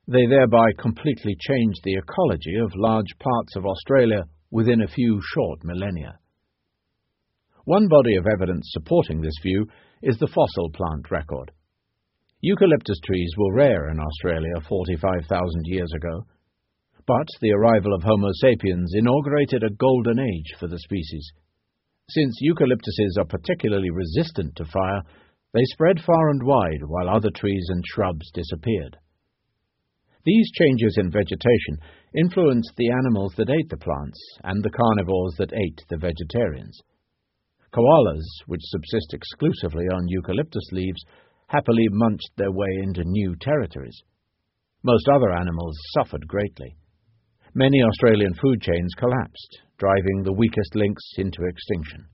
They 0.06 0.26
thereby 0.26 0.72
completely 0.78 1.34
changed 1.40 1.80
the 1.82 1.94
ecology 1.94 2.56
of 2.56 2.70
large 2.76 3.18
parts 3.18 3.56
of 3.56 3.64
Australia 3.64 4.24
within 4.50 4.82
a 4.82 4.88
few 4.88 5.20
short 5.34 5.64
millennia. 5.64 6.18
One 7.66 7.88
body 7.88 8.14
of 8.14 8.28
evidence 8.32 8.70
supporting 8.70 9.20
this 9.20 9.34
view 9.42 9.66
is 10.00 10.16
the 10.18 10.28
fossil 10.28 10.70
plant 10.70 11.10
record. 11.10 11.50
Eucalyptus 12.40 13.00
trees 13.04 13.32
were 13.36 13.56
rare 13.56 13.90
in 13.90 13.98
Australia 13.98 14.60
45,000 14.68 15.62
years 15.64 15.92
ago, 15.92 16.26
but 17.08 17.26
the 17.40 17.50
arrival 17.50 17.92
of 17.92 18.04
Homo 18.04 18.28
sapiens 18.40 18.92
inaugurated 18.94 19.64
a 19.64 19.74
golden 19.74 20.20
age 20.20 20.54
for 20.60 20.68
the 20.68 20.78
species. 20.78 21.32
Since 22.08 22.38
eucalyptuses 22.40 23.18
are 23.18 23.24
particularly 23.24 23.90
resistant 23.90 24.54
to 24.54 24.64
fire, 24.64 25.02
they 25.52 25.64
spread 25.64 25.98
far 26.00 26.30
and 26.30 26.44
wide 26.44 26.84
while 26.86 27.08
other 27.08 27.30
trees 27.34 27.66
and 27.70 27.82
shrubs 27.84 28.30
disappeared. 28.32 28.96
These 30.24 30.52
changes 30.52 30.98
in 31.00 31.10
vegetation 31.10 31.78
influenced 32.14 32.74
the 32.76 32.90
animals 32.90 33.34
that 33.38 33.50
ate 33.50 33.70
the 33.70 33.76
plants 33.76 34.20
and 34.44 34.62
the 34.62 34.70
carnivores 34.70 35.34
that 35.38 35.52
ate 35.52 35.82
the 35.88 35.96
vegetarians. 35.96 36.80
Koalas, 37.76 38.24
which 38.46 38.62
subsist 38.64 39.12
exclusively 39.12 39.84
on 39.92 40.08
eucalyptus 40.08 40.68
leaves, 40.72 41.04
happily 41.48 41.86
munched 41.90 42.30
their 42.36 42.50
way 42.50 42.70
into 42.82 43.02
new 43.04 43.36
territories. 43.40 44.00
Most 44.82 45.08
other 45.08 45.32
animals 45.32 45.76
suffered 45.92 46.26
greatly 46.26 46.76
many 47.56 47.82
Australian 47.82 48.34
food 48.34 48.60
chains 48.60 48.92
collapsed, 48.98 49.62
driving 49.78 50.22
the 50.22 50.32
weakest 50.32 50.74
links 50.74 51.02
into 51.16 51.40
extinction. 51.48 52.04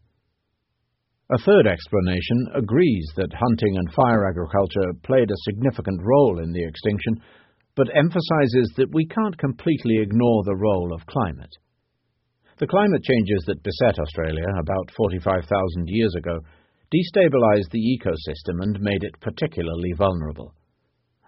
A 1.34 1.38
third 1.38 1.66
explanation 1.66 2.46
agrees 2.54 3.10
that 3.16 3.34
hunting 3.34 3.76
and 3.76 3.92
fire 3.92 4.28
agriculture 4.28 4.94
played 5.02 5.30
a 5.30 5.44
significant 5.50 6.00
role 6.00 6.38
in 6.38 6.52
the 6.52 6.64
extinction, 6.64 7.20
but 7.74 7.90
emphasizes 7.96 8.72
that 8.76 8.94
we 8.94 9.04
can't 9.06 9.36
completely 9.38 9.98
ignore 9.98 10.44
the 10.44 10.56
role 10.56 10.94
of 10.94 11.06
climate. 11.06 11.50
The 12.58 12.66
climate 12.66 13.02
changes 13.02 13.44
that 13.46 13.62
beset 13.62 13.98
Australia 13.98 14.44
about 14.60 14.90
45,000 14.96 15.48
years 15.86 16.14
ago 16.16 16.40
destabilized 16.92 17.70
the 17.70 17.98
ecosystem 17.98 18.62
and 18.62 18.78
made 18.80 19.02
it 19.02 19.20
particularly 19.20 19.92
vulnerable. 19.96 20.54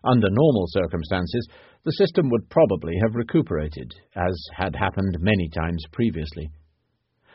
Under 0.05 0.29
normal 0.29 0.67
circumstances, 0.69 1.49
the 1.85 1.93
system 1.93 2.29
would 2.29 2.51
probably 2.51 2.93
have 3.01 3.15
recuperated, 3.15 3.91
as 4.15 4.39
had 4.55 4.77
happened 4.77 5.17
many 5.19 5.49
times 5.49 5.83
previously. 5.93 6.51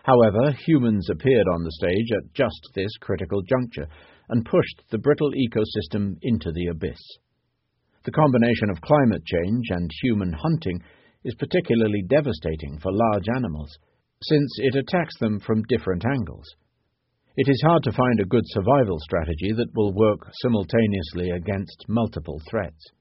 However, 0.03 0.51
humans 0.51 1.09
appeared 1.09 1.47
on 1.47 1.63
the 1.63 1.71
stage 1.71 2.11
at 2.15 2.33
just 2.33 2.69
this 2.75 2.95
critical 3.01 3.41
juncture 3.41 3.87
and 4.29 4.45
pushed 4.45 4.83
the 4.91 4.99
brittle 4.99 5.31
ecosystem 5.31 6.17
into 6.21 6.51
the 6.51 6.67
abyss. 6.67 6.99
The 8.03 8.11
combination 8.11 8.69
of 8.69 8.81
climate 8.81 9.25
change 9.25 9.65
and 9.71 9.89
human 10.01 10.33
hunting 10.33 10.81
is 11.23 11.35
particularly 11.35 12.03
devastating 12.07 12.79
for 12.79 12.91
large 12.91 13.27
animals, 13.35 13.77
since 14.23 14.49
it 14.59 14.75
attacks 14.75 15.17
them 15.19 15.39
from 15.39 15.63
different 15.63 16.03
angles. 16.05 16.45
It 17.35 17.47
is 17.47 17.61
hard 17.65 17.83
to 17.83 17.91
find 17.91 18.19
a 18.19 18.25
good 18.25 18.43
survival 18.47 18.97
strategy 18.99 19.53
that 19.55 19.73
will 19.75 19.93
work 19.93 20.19
simultaneously 20.41 21.29
against 21.29 21.85
multiple 21.87 22.41
threats. 22.49 22.91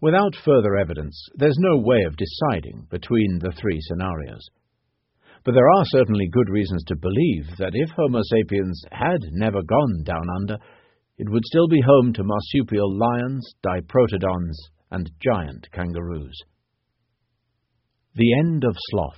Without 0.00 0.34
further 0.44 0.76
evidence, 0.76 1.16
there's 1.34 1.58
no 1.58 1.78
way 1.78 2.02
of 2.06 2.16
deciding 2.16 2.86
between 2.90 3.38
the 3.38 3.52
three 3.52 3.78
scenarios. 3.82 4.44
But 5.44 5.54
there 5.54 5.70
are 5.70 5.84
certainly 5.86 6.28
good 6.30 6.48
reasons 6.48 6.84
to 6.84 6.96
believe 6.96 7.56
that 7.58 7.74
if 7.74 7.90
Homo 7.90 8.20
sapiens 8.22 8.84
had 8.92 9.20
never 9.32 9.62
gone 9.62 10.02
down 10.04 10.26
under, 10.36 10.58
it 11.18 11.28
would 11.28 11.44
still 11.44 11.68
be 11.68 11.80
home 11.80 12.12
to 12.14 12.24
marsupial 12.24 12.96
lions, 12.96 13.54
diprotodons, 13.64 14.56
and 14.90 15.10
giant 15.20 15.68
kangaroos. 15.72 16.36
The 18.14 18.34
end 18.38 18.64
of 18.64 18.76
sloth. 18.90 19.16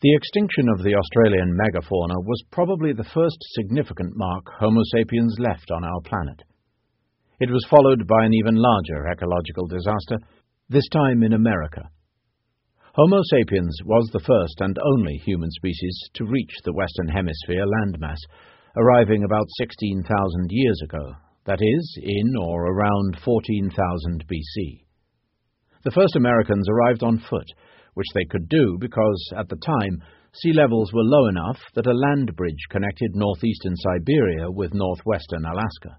The 0.00 0.16
extinction 0.16 0.66
of 0.68 0.82
the 0.82 0.96
Australian 0.96 1.56
megafauna 1.56 2.18
was 2.26 2.42
probably 2.50 2.92
the 2.92 3.04
first 3.14 3.38
significant 3.54 4.16
mark 4.16 4.44
Homo 4.58 4.80
sapiens 4.96 5.36
left 5.38 5.70
on 5.70 5.84
our 5.84 6.00
planet. 6.04 6.42
It 7.38 7.50
was 7.50 7.64
followed 7.70 8.08
by 8.08 8.24
an 8.24 8.34
even 8.34 8.56
larger 8.56 9.06
ecological 9.06 9.68
disaster, 9.68 10.18
this 10.70 10.88
time 10.88 11.22
in 11.22 11.34
America. 11.34 11.88
Homo 12.94 13.20
sapiens 13.30 13.78
was 13.84 14.10
the 14.12 14.26
first 14.26 14.60
and 14.60 14.76
only 14.84 15.14
human 15.18 15.52
species 15.52 15.96
to 16.14 16.24
reach 16.24 16.52
the 16.64 16.74
Western 16.74 17.06
Hemisphere 17.06 17.64
landmass, 17.64 18.18
arriving 18.76 19.22
about 19.22 19.46
16,000 19.56 20.02
years 20.50 20.80
ago, 20.82 21.14
that 21.44 21.62
is, 21.62 21.98
in 22.02 22.34
or 22.40 22.66
around 22.66 23.20
14,000 23.24 24.24
BC. 24.26 24.82
The 25.84 25.90
first 25.90 26.14
Americans 26.14 26.68
arrived 26.68 27.02
on 27.02 27.18
foot, 27.18 27.46
which 27.94 28.06
they 28.14 28.24
could 28.24 28.48
do 28.48 28.76
because, 28.78 29.32
at 29.36 29.48
the 29.48 29.56
time, 29.56 30.00
sea 30.32 30.52
levels 30.52 30.92
were 30.92 31.02
low 31.02 31.26
enough 31.26 31.58
that 31.74 31.86
a 31.86 31.92
land 31.92 32.36
bridge 32.36 32.66
connected 32.70 33.14
northeastern 33.14 33.74
Siberia 33.76 34.50
with 34.50 34.74
northwestern 34.74 35.44
Alaska. 35.44 35.98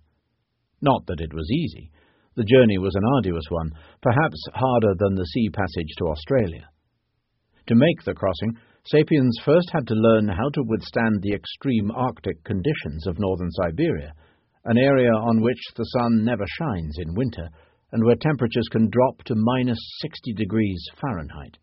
Not 0.82 1.06
that 1.08 1.20
it 1.20 1.34
was 1.34 1.52
easy. 1.52 1.92
The 2.36 2.46
journey 2.46 2.78
was 2.78 2.96
an 2.96 3.04
arduous 3.16 3.46
one, 3.50 3.72
perhaps 4.02 4.38
harder 4.54 4.96
than 4.98 5.16
the 5.16 5.25
sea 5.25 5.50
passage 5.50 5.94
to 6.00 6.08
Australia. 6.08 6.70
To 7.68 7.75
make 7.75 8.04
the 8.04 8.13
crossing, 8.13 8.58
sapiens 8.86 9.38
first 9.46 9.70
had 9.72 9.86
to 9.88 9.96
learn 9.96 10.28
how 10.30 10.50
to 10.50 10.63
withstand 10.63 11.22
the 11.22 11.34
extreme 11.34 11.92
Arctic 11.92 12.44
conditions 12.44 13.06
of 13.06 13.20
northern 13.20 13.52
Siberia, 13.52 14.13
an 14.66 14.78
area 14.78 15.12
on 15.12 15.42
which 15.42 15.62
the 15.75 15.84
sun 15.84 16.24
never 16.24 16.46
shines 16.48 16.98
in 16.98 17.16
winter 17.16 17.50
and 17.94 18.04
where 18.04 18.16
temperatures 18.20 18.68
can 18.72 18.90
drop 18.90 19.24
to 19.24 19.36
minus 19.36 19.78
60 20.02 20.34
degrees 20.34 20.84
Fahrenheit. 21.00 21.58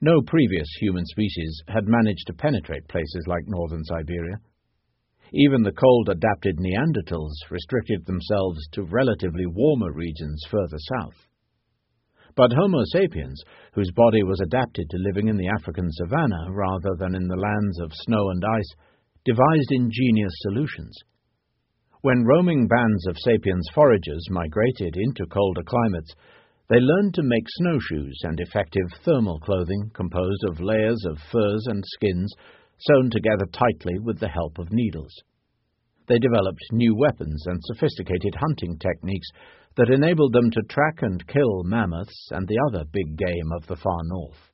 No 0.00 0.22
previous 0.26 0.66
human 0.80 1.04
species 1.04 1.62
had 1.68 1.86
managed 1.86 2.26
to 2.26 2.32
penetrate 2.32 2.88
places 2.88 3.24
like 3.26 3.44
northern 3.46 3.84
Siberia. 3.84 4.38
Even 5.32 5.62
the 5.62 5.72
cold 5.72 6.08
adapted 6.08 6.56
Neanderthals 6.58 7.34
restricted 7.50 8.06
themselves 8.06 8.66
to 8.72 8.84
relatively 8.84 9.44
warmer 9.46 9.92
regions 9.92 10.42
further 10.50 10.78
south. 10.78 11.28
But 12.34 12.52
Homo 12.52 12.82
sapiens, 12.92 13.42
whose 13.74 13.92
body 13.94 14.22
was 14.22 14.40
adapted 14.40 14.88
to 14.88 14.98
living 14.98 15.28
in 15.28 15.36
the 15.36 15.48
African 15.48 15.90
savanna 15.92 16.50
rather 16.50 16.96
than 16.98 17.14
in 17.14 17.28
the 17.28 17.36
lands 17.36 17.78
of 17.78 17.92
snow 17.92 18.30
and 18.30 18.42
ice, 18.42 18.74
devised 19.24 19.70
ingenious 19.70 20.32
solutions. 20.38 20.96
When 22.04 22.26
roaming 22.26 22.68
bands 22.68 23.06
of 23.06 23.16
sapiens 23.16 23.66
foragers 23.74 24.28
migrated 24.28 24.94
into 24.94 25.24
colder 25.24 25.62
climates, 25.62 26.14
they 26.68 26.76
learned 26.76 27.14
to 27.14 27.22
make 27.22 27.46
snowshoes 27.48 28.18
and 28.24 28.38
effective 28.38 28.92
thermal 29.06 29.40
clothing 29.40 29.90
composed 29.94 30.44
of 30.46 30.60
layers 30.60 31.02
of 31.06 31.16
furs 31.32 31.64
and 31.66 31.82
skins 31.94 32.30
sewn 32.76 33.08
together 33.08 33.46
tightly 33.50 33.94
with 34.02 34.20
the 34.20 34.28
help 34.28 34.58
of 34.58 34.70
needles. 34.70 35.14
They 36.06 36.18
developed 36.18 36.60
new 36.72 36.94
weapons 36.94 37.42
and 37.46 37.58
sophisticated 37.64 38.34
hunting 38.38 38.76
techniques 38.78 39.28
that 39.78 39.88
enabled 39.88 40.34
them 40.34 40.50
to 40.50 40.62
track 40.68 41.00
and 41.00 41.26
kill 41.26 41.62
mammoths 41.64 42.28
and 42.32 42.46
the 42.46 42.58
other 42.68 42.84
big 42.92 43.16
game 43.16 43.50
of 43.56 43.66
the 43.66 43.76
far 43.76 44.02
north. 44.04 44.50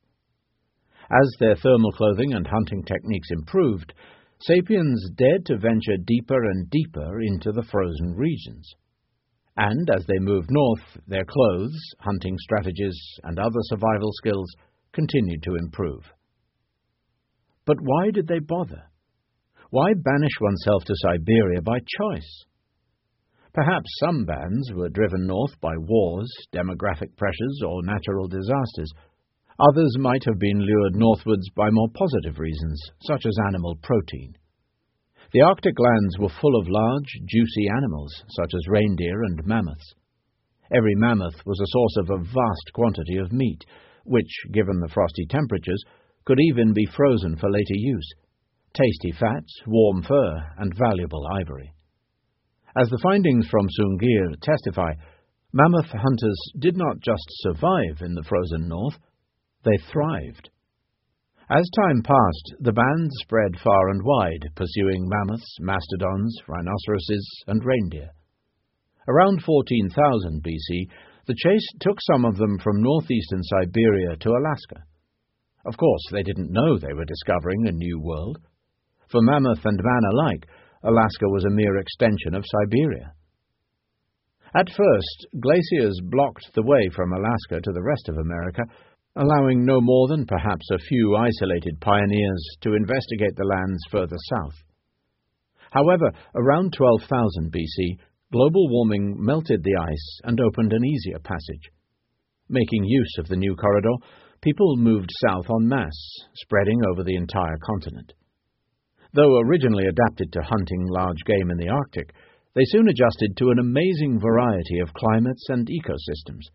As 1.11 1.29
their 1.41 1.57
thermal 1.57 1.91
clothing 1.91 2.33
and 2.33 2.47
hunting 2.47 2.83
techniques 2.83 3.27
improved, 3.29 3.93
sapiens 4.41 5.09
dared 5.15 5.45
to 5.45 5.57
venture 5.57 5.97
deeper 6.05 6.43
and 6.43 6.69
deeper 6.69 7.21
into 7.21 7.51
the 7.51 7.63
frozen 7.63 8.13
regions. 8.15 8.73
And 9.57 9.89
as 9.89 10.05
they 10.05 10.19
moved 10.19 10.49
north, 10.49 10.97
their 11.07 11.25
clothes, 11.25 11.77
hunting 11.99 12.37
strategies, 12.39 12.97
and 13.23 13.37
other 13.37 13.59
survival 13.63 14.11
skills 14.13 14.49
continued 14.93 15.43
to 15.43 15.55
improve. 15.55 16.03
But 17.65 17.77
why 17.81 18.11
did 18.11 18.27
they 18.27 18.39
bother? 18.39 18.83
Why 19.69 19.93
banish 19.93 20.39
oneself 20.41 20.83
to 20.85 20.95
Siberia 20.95 21.61
by 21.61 21.79
choice? 21.79 22.45
Perhaps 23.53 23.89
some 23.99 24.25
bands 24.25 24.71
were 24.73 24.89
driven 24.89 25.27
north 25.27 25.59
by 25.59 25.73
wars, 25.77 26.31
demographic 26.53 27.15
pressures, 27.17 27.61
or 27.67 27.83
natural 27.83 28.27
disasters, 28.27 28.91
Others 29.69 29.95
might 29.99 30.23
have 30.25 30.39
been 30.39 30.59
lured 30.59 30.95
northwards 30.95 31.47
by 31.55 31.69
more 31.69 31.89
positive 31.93 32.39
reasons, 32.39 32.81
such 33.03 33.27
as 33.27 33.37
animal 33.45 33.77
protein. 33.83 34.33
The 35.33 35.41
Arctic 35.41 35.77
lands 35.77 36.17
were 36.17 36.33
full 36.41 36.59
of 36.59 36.67
large, 36.67 37.19
juicy 37.27 37.67
animals, 37.69 38.11
such 38.29 38.55
as 38.55 38.67
reindeer 38.67 39.21
and 39.21 39.45
mammoths. 39.45 39.93
Every 40.75 40.95
mammoth 40.95 41.45
was 41.45 41.59
a 41.59 41.67
source 41.67 41.97
of 41.97 42.09
a 42.09 42.23
vast 42.23 42.73
quantity 42.73 43.17
of 43.17 43.31
meat, 43.31 43.63
which, 44.03 44.31
given 44.51 44.79
the 44.79 44.89
frosty 44.91 45.27
temperatures, 45.29 45.83
could 46.25 46.39
even 46.39 46.73
be 46.73 46.87
frozen 46.97 47.37
for 47.37 47.51
later 47.51 47.75
use. 47.75 48.09
Tasty 48.73 49.11
fats, 49.11 49.61
warm 49.67 50.01
fur, 50.01 50.43
and 50.57 50.73
valuable 50.75 51.27
ivory. 51.39 51.71
As 52.75 52.89
the 52.89 53.01
findings 53.03 53.47
from 53.47 53.67
Sungir 53.69 54.33
testify, 54.41 54.93
mammoth 55.53 55.91
hunters 55.91 56.51
did 56.57 56.77
not 56.77 56.99
just 56.99 57.25
survive 57.41 58.01
in 58.01 58.15
the 58.15 58.23
frozen 58.23 58.67
north, 58.67 58.97
they 59.63 59.77
thrived. 59.91 60.49
As 61.49 61.69
time 61.75 62.01
passed, 62.01 62.55
the 62.59 62.71
band 62.71 63.09
spread 63.21 63.59
far 63.59 63.89
and 63.89 64.01
wide, 64.03 64.49
pursuing 64.55 65.09
mammoths, 65.09 65.57
mastodons, 65.59 66.37
rhinoceroses, 66.47 67.43
and 67.47 67.65
reindeer. 67.65 68.09
Around 69.07 69.43
14,000 69.43 70.41
BC, 70.43 70.87
the 71.27 71.35
chase 71.35 71.67
took 71.81 71.97
some 72.01 72.23
of 72.23 72.37
them 72.37 72.57
from 72.59 72.81
northeastern 72.81 73.43
Siberia 73.43 74.15
to 74.15 74.29
Alaska. 74.29 74.83
Of 75.65 75.77
course, 75.77 76.01
they 76.11 76.23
didn't 76.23 76.51
know 76.53 76.77
they 76.77 76.93
were 76.93 77.05
discovering 77.05 77.67
a 77.67 77.71
new 77.71 77.99
world. 77.99 78.37
For 79.09 79.21
mammoth 79.21 79.65
and 79.65 79.79
man 79.83 80.03
alike, 80.11 80.47
Alaska 80.83 81.27
was 81.27 81.43
a 81.45 81.53
mere 81.53 81.77
extension 81.77 82.33
of 82.33 82.45
Siberia. 82.45 83.13
At 84.53 84.69
first, 84.69 85.27
glaciers 85.39 85.99
blocked 86.03 86.51
the 86.55 86.63
way 86.63 86.89
from 86.95 87.13
Alaska 87.13 87.61
to 87.61 87.71
the 87.71 87.83
rest 87.83 88.09
of 88.09 88.17
America, 88.17 88.63
allowing 89.15 89.65
no 89.65 89.81
more 89.81 90.07
than 90.07 90.25
perhaps 90.25 90.67
a 90.71 90.77
few 90.77 91.15
isolated 91.15 91.79
pioneers 91.81 92.57
to 92.61 92.73
investigate 92.73 93.35
the 93.35 93.45
lands 93.45 93.81
further 93.91 94.17
south. 94.29 94.55
However, 95.71 96.11
around 96.35 96.73
12,000 96.73 97.51
BC, 97.51 97.97
global 98.31 98.69
warming 98.69 99.15
melted 99.17 99.63
the 99.63 99.75
ice 99.75 100.19
and 100.23 100.39
opened 100.39 100.73
an 100.73 100.85
easier 100.85 101.19
passage. 101.19 101.71
Making 102.49 102.83
use 102.85 103.15
of 103.19 103.27
the 103.27 103.35
new 103.35 103.55
corridor, 103.55 103.95
people 104.41 104.75
moved 104.77 105.09
south 105.25 105.45
en 105.49 105.67
masse, 105.67 106.25
spreading 106.35 106.81
over 106.91 107.03
the 107.03 107.15
entire 107.15 107.57
continent. 107.65 108.13
Though 109.13 109.39
originally 109.39 109.87
adapted 109.87 110.31
to 110.33 110.41
hunting 110.41 110.87
large 110.87 111.23
game 111.25 111.51
in 111.51 111.57
the 111.57 111.69
Arctic, 111.69 112.13
they 112.55 112.63
soon 112.65 112.87
adjusted 112.87 113.35
to 113.37 113.49
an 113.49 113.59
amazing 113.59 114.19
variety 114.19 114.79
of 114.79 114.93
climates 114.93 115.45
and 115.49 115.67
ecosystems. 115.67 116.47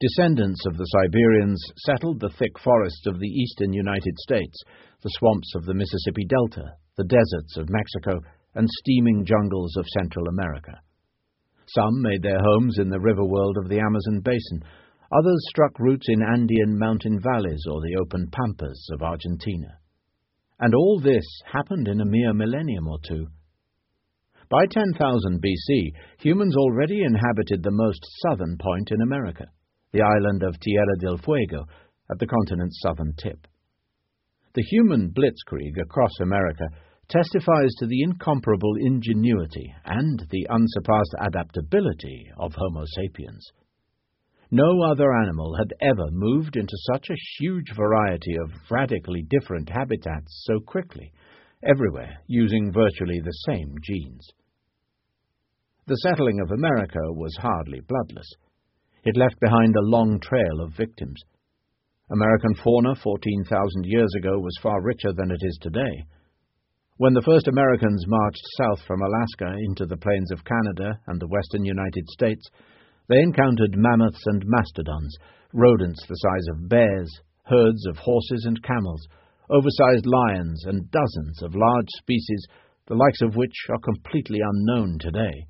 Descendants 0.00 0.66
of 0.66 0.76
the 0.76 0.86
Siberians 0.86 1.62
settled 1.86 2.18
the 2.18 2.28
thick 2.30 2.58
forests 2.58 3.06
of 3.06 3.20
the 3.20 3.28
eastern 3.28 3.72
United 3.72 4.18
States, 4.18 4.58
the 5.02 5.10
swamps 5.10 5.54
of 5.54 5.66
the 5.66 5.74
Mississippi 5.74 6.24
Delta, 6.26 6.74
the 6.96 7.04
deserts 7.04 7.56
of 7.56 7.70
Mexico, 7.70 8.18
and 8.56 8.68
steaming 8.80 9.24
jungles 9.24 9.76
of 9.76 9.86
Central 10.00 10.26
America. 10.26 10.80
Some 11.66 12.02
made 12.02 12.22
their 12.22 12.40
homes 12.40 12.78
in 12.80 12.90
the 12.90 12.98
river 12.98 13.24
world 13.24 13.56
of 13.56 13.68
the 13.68 13.78
Amazon 13.78 14.18
basin, 14.20 14.64
others 15.12 15.46
struck 15.50 15.78
roots 15.78 16.06
in 16.08 16.22
Andean 16.22 16.76
mountain 16.76 17.20
valleys 17.20 17.64
or 17.70 17.80
the 17.80 17.96
open 18.00 18.28
pampas 18.32 18.88
of 18.90 19.02
Argentina. 19.02 19.78
And 20.58 20.74
all 20.74 20.98
this 20.98 21.24
happened 21.46 21.86
in 21.86 22.00
a 22.00 22.04
mere 22.04 22.34
millennium 22.34 22.88
or 22.88 22.98
two. 23.06 23.28
By 24.50 24.66
10,000 24.66 25.40
BC, 25.40 25.92
humans 26.18 26.56
already 26.56 27.04
inhabited 27.04 27.62
the 27.62 27.70
most 27.70 28.04
southern 28.26 28.58
point 28.58 28.90
in 28.90 29.00
America 29.00 29.46
the 29.94 30.02
island 30.02 30.42
of 30.42 30.58
Tierra 30.58 30.96
del 31.00 31.18
Fuego, 31.18 31.64
at 32.10 32.18
the 32.18 32.26
continent's 32.26 32.80
southern 32.82 33.14
tip. 33.16 33.46
The 34.54 34.62
human 34.62 35.14
blitzkrieg 35.14 35.80
across 35.80 36.10
America 36.20 36.66
testifies 37.08 37.70
to 37.78 37.86
the 37.86 38.02
incomparable 38.02 38.74
ingenuity 38.80 39.72
and 39.84 40.26
the 40.30 40.48
unsurpassed 40.50 41.14
adaptability 41.20 42.26
of 42.36 42.52
Homo 42.56 42.84
sapiens. 42.86 43.46
No 44.50 44.82
other 44.82 45.12
animal 45.14 45.54
had 45.56 45.72
ever 45.80 46.10
moved 46.10 46.56
into 46.56 46.76
such 46.92 47.06
a 47.10 47.22
huge 47.38 47.72
variety 47.76 48.36
of 48.42 48.50
radically 48.70 49.24
different 49.30 49.68
habitats 49.68 50.44
so 50.44 50.58
quickly, 50.58 51.12
everywhere 51.62 52.18
using 52.26 52.72
virtually 52.72 53.20
the 53.20 53.38
same 53.46 53.76
genes. 53.80 54.28
The 55.86 55.96
settling 55.96 56.40
of 56.40 56.50
America 56.50 57.00
was 57.12 57.36
hardly 57.38 57.80
bloodless. 57.86 58.28
It 59.04 59.18
left 59.18 59.38
behind 59.38 59.76
a 59.76 59.84
long 59.84 60.18
trail 60.18 60.62
of 60.62 60.76
victims. 60.76 61.20
American 62.10 62.54
fauna 62.54 62.94
14,000 62.94 63.84
years 63.84 64.10
ago 64.16 64.38
was 64.38 64.58
far 64.62 64.80
richer 64.80 65.12
than 65.12 65.30
it 65.30 65.40
is 65.42 65.58
today. 65.60 66.06
When 66.96 67.12
the 67.12 67.22
first 67.22 67.46
Americans 67.46 68.06
marched 68.06 68.42
south 68.56 68.80
from 68.86 69.02
Alaska 69.02 69.56
into 69.66 69.84
the 69.84 69.98
plains 69.98 70.30
of 70.32 70.44
Canada 70.44 70.98
and 71.06 71.20
the 71.20 71.28
western 71.28 71.66
United 71.66 72.08
States, 72.08 72.48
they 73.08 73.20
encountered 73.20 73.76
mammoths 73.76 74.22
and 74.24 74.42
mastodons, 74.46 75.14
rodents 75.52 76.00
the 76.06 76.14
size 76.14 76.46
of 76.52 76.68
bears, 76.70 77.10
herds 77.42 77.86
of 77.86 77.98
horses 77.98 78.46
and 78.46 78.62
camels, 78.62 79.06
oversized 79.50 80.06
lions, 80.06 80.64
and 80.64 80.90
dozens 80.90 81.42
of 81.42 81.54
large 81.54 81.88
species, 81.98 82.46
the 82.86 82.94
likes 82.94 83.20
of 83.20 83.36
which 83.36 83.54
are 83.68 83.80
completely 83.80 84.40
unknown 84.40 84.98
today. 84.98 85.46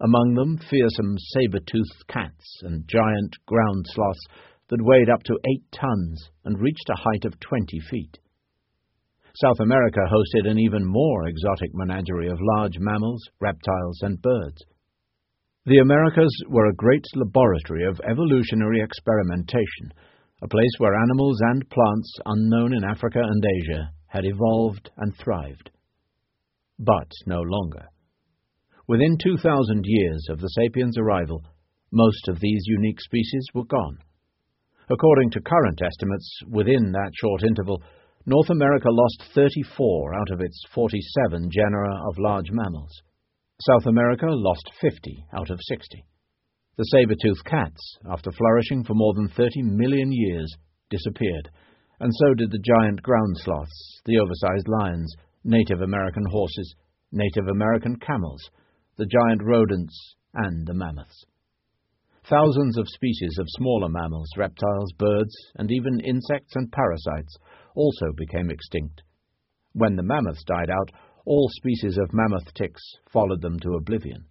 Among 0.00 0.34
them, 0.34 0.58
fearsome 0.58 1.16
saber-toothed 1.18 2.06
cats 2.08 2.60
and 2.62 2.86
giant 2.86 3.36
ground 3.46 3.84
sloths 3.88 4.26
that 4.68 4.82
weighed 4.82 5.10
up 5.10 5.22
to 5.24 5.38
eight 5.50 5.64
tons 5.72 6.30
and 6.44 6.60
reached 6.60 6.88
a 6.88 7.00
height 7.00 7.24
of 7.24 7.40
twenty 7.40 7.80
feet. 7.90 8.18
South 9.34 9.60
America 9.60 10.00
hosted 10.10 10.48
an 10.48 10.58
even 10.58 10.84
more 10.84 11.26
exotic 11.26 11.70
menagerie 11.74 12.28
of 12.28 12.38
large 12.40 12.78
mammals, 12.78 13.22
reptiles, 13.40 14.00
and 14.02 14.22
birds. 14.22 14.62
The 15.66 15.78
Americas 15.78 16.34
were 16.48 16.66
a 16.66 16.74
great 16.74 17.04
laboratory 17.14 17.84
of 17.84 18.00
evolutionary 18.08 18.80
experimentation, 18.80 19.92
a 20.42 20.48
place 20.48 20.72
where 20.78 20.94
animals 20.94 21.38
and 21.40 21.68
plants 21.70 22.18
unknown 22.24 22.72
in 22.72 22.84
Africa 22.84 23.20
and 23.20 23.44
Asia 23.44 23.90
had 24.06 24.24
evolved 24.24 24.90
and 24.96 25.14
thrived. 25.16 25.70
But 26.78 27.10
no 27.26 27.40
longer. 27.40 27.88
Within 28.88 29.18
2,000 29.22 29.84
years 29.84 30.26
of 30.30 30.40
the 30.40 30.48
sapiens' 30.48 30.96
arrival, 30.96 31.44
most 31.92 32.26
of 32.26 32.40
these 32.40 32.62
unique 32.64 32.98
species 33.02 33.46
were 33.52 33.66
gone. 33.66 33.98
According 34.90 35.28
to 35.32 35.42
current 35.42 35.82
estimates, 35.82 36.40
within 36.48 36.92
that 36.92 37.12
short 37.20 37.42
interval, 37.42 37.82
North 38.24 38.48
America 38.48 38.88
lost 38.90 39.24
34 39.34 40.14
out 40.14 40.30
of 40.30 40.40
its 40.40 40.64
47 40.72 41.50
genera 41.50 41.94
of 42.08 42.16
large 42.18 42.50
mammals. 42.50 43.02
South 43.60 43.84
America 43.84 44.24
lost 44.30 44.70
50 44.80 45.26
out 45.34 45.50
of 45.50 45.60
60. 45.60 46.06
The 46.78 46.84
saber-toothed 46.84 47.44
cats, 47.44 47.98
after 48.10 48.32
flourishing 48.32 48.84
for 48.84 48.94
more 48.94 49.12
than 49.12 49.28
30 49.28 49.64
million 49.64 50.10
years, 50.10 50.50
disappeared, 50.88 51.50
and 52.00 52.10
so 52.14 52.32
did 52.32 52.50
the 52.50 52.64
giant 52.64 53.02
ground 53.02 53.36
sloths, 53.36 54.00
the 54.06 54.18
oversized 54.18 54.66
lions, 54.66 55.14
Native 55.44 55.82
American 55.82 56.24
horses, 56.30 56.74
Native 57.12 57.48
American 57.48 57.96
camels, 57.96 58.48
the 58.98 59.06
giant 59.06 59.42
rodents, 59.42 60.16
and 60.34 60.66
the 60.66 60.74
mammoths. 60.74 61.24
Thousands 62.28 62.76
of 62.76 62.86
species 62.88 63.38
of 63.38 63.46
smaller 63.48 63.88
mammals, 63.88 64.28
reptiles, 64.36 64.92
birds, 64.98 65.34
and 65.56 65.70
even 65.70 66.00
insects 66.00 66.54
and 66.56 66.70
parasites 66.70 67.34
also 67.74 68.12
became 68.16 68.50
extinct. 68.50 69.02
When 69.72 69.96
the 69.96 70.02
mammoths 70.02 70.44
died 70.44 70.68
out, 70.68 70.90
all 71.24 71.48
species 71.52 71.96
of 71.96 72.12
mammoth 72.12 72.52
ticks 72.54 72.82
followed 73.10 73.40
them 73.40 73.58
to 73.60 73.76
oblivion. 73.76 74.26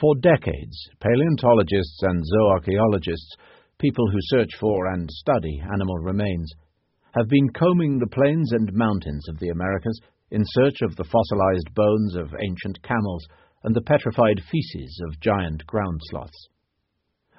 For 0.00 0.14
decades, 0.16 0.88
paleontologists 1.00 2.02
and 2.02 2.24
zooarchaeologists, 2.24 3.36
people 3.78 4.10
who 4.10 4.18
search 4.22 4.50
for 4.58 4.86
and 4.92 5.08
study 5.10 5.60
animal 5.72 5.98
remains, 5.98 6.50
have 7.14 7.28
been 7.28 7.50
combing 7.50 7.98
the 7.98 8.06
plains 8.06 8.52
and 8.52 8.72
mountains 8.72 9.28
of 9.28 9.38
the 9.40 9.48
Americas 9.48 10.00
in 10.30 10.42
search 10.44 10.82
of 10.82 10.96
the 10.96 11.04
fossilized 11.04 11.74
bones 11.74 12.14
of 12.16 12.34
ancient 12.40 12.82
camels 12.82 13.26
and 13.64 13.74
the 13.74 13.82
petrified 13.82 14.40
feces 14.50 15.02
of 15.06 15.20
giant 15.20 15.66
ground 15.66 16.00
sloths. 16.10 16.48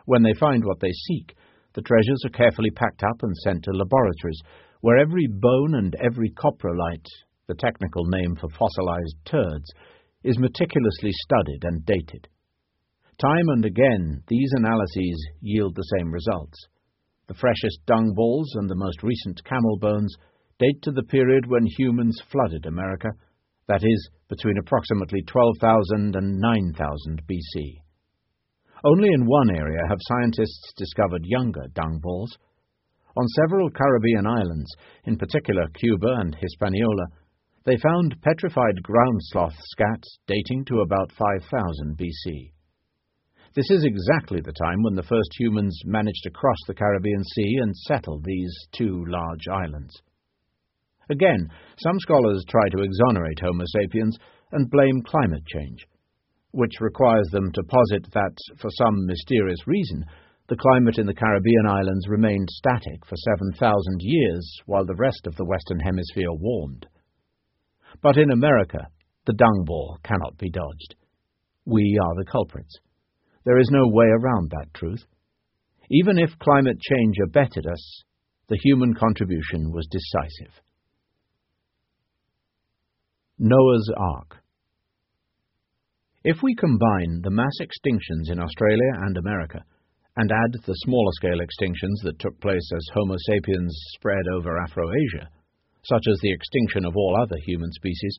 When 0.05 0.23
they 0.23 0.33
find 0.39 0.63
what 0.65 0.79
they 0.79 0.91
seek, 0.91 1.35
the 1.73 1.81
treasures 1.81 2.23
are 2.25 2.37
carefully 2.37 2.71
packed 2.71 3.03
up 3.03 3.21
and 3.21 3.35
sent 3.37 3.63
to 3.63 3.71
laboratories, 3.71 4.41
where 4.81 4.97
every 4.97 5.27
bone 5.27 5.75
and 5.75 5.95
every 6.03 6.31
coprolite, 6.31 7.07
the 7.47 7.55
technical 7.55 8.05
name 8.05 8.35
for 8.35 8.49
fossilized 8.49 9.15
turds, 9.25 9.71
is 10.23 10.37
meticulously 10.37 11.11
studied 11.11 11.63
and 11.63 11.85
dated. 11.85 12.27
Time 13.19 13.49
and 13.49 13.65
again, 13.65 14.23
these 14.27 14.51
analyses 14.57 15.29
yield 15.41 15.75
the 15.75 15.97
same 15.97 16.11
results. 16.11 16.57
The 17.27 17.35
freshest 17.35 17.79
dung 17.85 18.13
balls 18.13 18.51
and 18.55 18.69
the 18.69 18.75
most 18.75 19.03
recent 19.03 19.43
camel 19.45 19.77
bones 19.79 20.13
date 20.61 20.81
to 20.83 20.91
the 20.91 21.03
period 21.03 21.47
when 21.47 21.65
humans 21.65 22.21
flooded 22.31 22.67
America, 22.67 23.09
that 23.67 23.81
is, 23.83 24.09
between 24.29 24.59
approximately 24.59 25.23
12,000 25.23 26.15
and 26.15 26.39
9,000 26.39 27.21
BC. 27.25 27.81
Only 28.83 29.09
in 29.11 29.25
one 29.25 29.49
area 29.49 29.81
have 29.89 29.97
scientists 30.01 30.73
discovered 30.77 31.23
younger 31.23 31.65
dung 31.73 31.99
balls. 31.99 32.37
On 33.17 33.27
several 33.27 33.71
Caribbean 33.71 34.27
islands, 34.27 34.71
in 35.05 35.17
particular 35.17 35.65
Cuba 35.79 36.15
and 36.19 36.35
Hispaniola, 36.39 37.07
they 37.65 37.77
found 37.77 38.21
petrified 38.21 38.83
ground 38.83 39.19
sloth 39.31 39.55
scats 39.73 40.07
dating 40.27 40.65
to 40.65 40.81
about 40.81 41.11
5000 41.11 41.97
BC. 41.97 42.51
This 43.55 43.69
is 43.69 43.83
exactly 43.83 44.41
the 44.41 44.53
time 44.53 44.81
when 44.83 44.95
the 44.95 45.03
first 45.03 45.29
humans 45.37 45.81
managed 45.85 46.23
to 46.23 46.31
cross 46.31 46.57
the 46.67 46.75
Caribbean 46.75 47.23
Sea 47.23 47.57
and 47.61 47.75
settle 47.75 48.21
these 48.23 48.55
two 48.71 49.03
large 49.07 49.47
islands. 49.51 50.01
Again, 51.11 51.49
some 51.77 51.99
scholars 51.99 52.43
try 52.49 52.69
to 52.69 52.81
exonerate 52.81 53.39
Homo 53.41 53.65
sapiens 53.67 54.17
and 54.51 54.71
blame 54.71 55.03
climate 55.05 55.45
change 55.45 55.85
which 56.51 56.81
requires 56.81 57.27
them 57.31 57.51
to 57.53 57.63
posit 57.63 58.11
that, 58.13 58.35
for 58.59 58.69
some 58.71 59.05
mysterious 59.05 59.65
reason, 59.65 60.03
the 60.49 60.57
climate 60.57 60.97
in 60.97 61.05
the 61.05 61.13
Caribbean 61.13 61.65
islands 61.65 62.07
remained 62.09 62.49
static 62.49 63.05
for 63.05 63.15
7,000 63.15 64.01
years 64.01 64.59
while 64.65 64.85
the 64.85 64.95
rest 64.95 65.25
of 65.25 65.35
the 65.37 65.45
Western 65.45 65.79
Hemisphere 65.79 66.31
warmed. 66.31 66.85
But 68.01 68.17
in 68.17 68.31
America, 68.31 68.87
the 69.25 69.33
dung 69.33 69.63
ball 69.65 69.97
cannot 70.03 70.37
be 70.37 70.49
dodged. 70.49 70.95
We 71.65 71.97
are 72.03 72.15
the 72.15 72.29
culprits. 72.29 72.79
There 73.45 73.59
is 73.59 73.69
no 73.71 73.87
way 73.87 74.07
around 74.07 74.51
that 74.51 74.73
truth. 74.73 75.05
Even 75.89 76.17
if 76.17 76.37
climate 76.39 76.79
change 76.81 77.15
abetted 77.23 77.65
us, 77.65 78.03
the 78.49 78.59
human 78.61 78.93
contribution 78.93 79.71
was 79.71 79.87
decisive. 79.89 80.61
Noah's 83.43 83.91
Ark. 83.97 84.37
If 86.23 86.43
we 86.43 86.53
combine 86.53 87.21
the 87.23 87.31
mass 87.31 87.57
extinctions 87.59 88.29
in 88.31 88.39
Australia 88.39 88.93
and 89.01 89.17
America, 89.17 89.63
and 90.15 90.31
add 90.31 90.61
the 90.63 90.75
smaller 90.85 91.11
scale 91.13 91.39
extinctions 91.39 92.03
that 92.03 92.19
took 92.19 92.39
place 92.39 92.69
as 92.71 92.93
Homo 92.93 93.15
sapiens 93.17 93.75
spread 93.95 94.27
over 94.31 94.59
Afroasia, 94.59 95.25
such 95.81 96.03
as 96.07 96.19
the 96.21 96.31
extinction 96.31 96.85
of 96.85 96.95
all 96.95 97.17
other 97.19 97.37
human 97.43 97.71
species, 97.71 98.15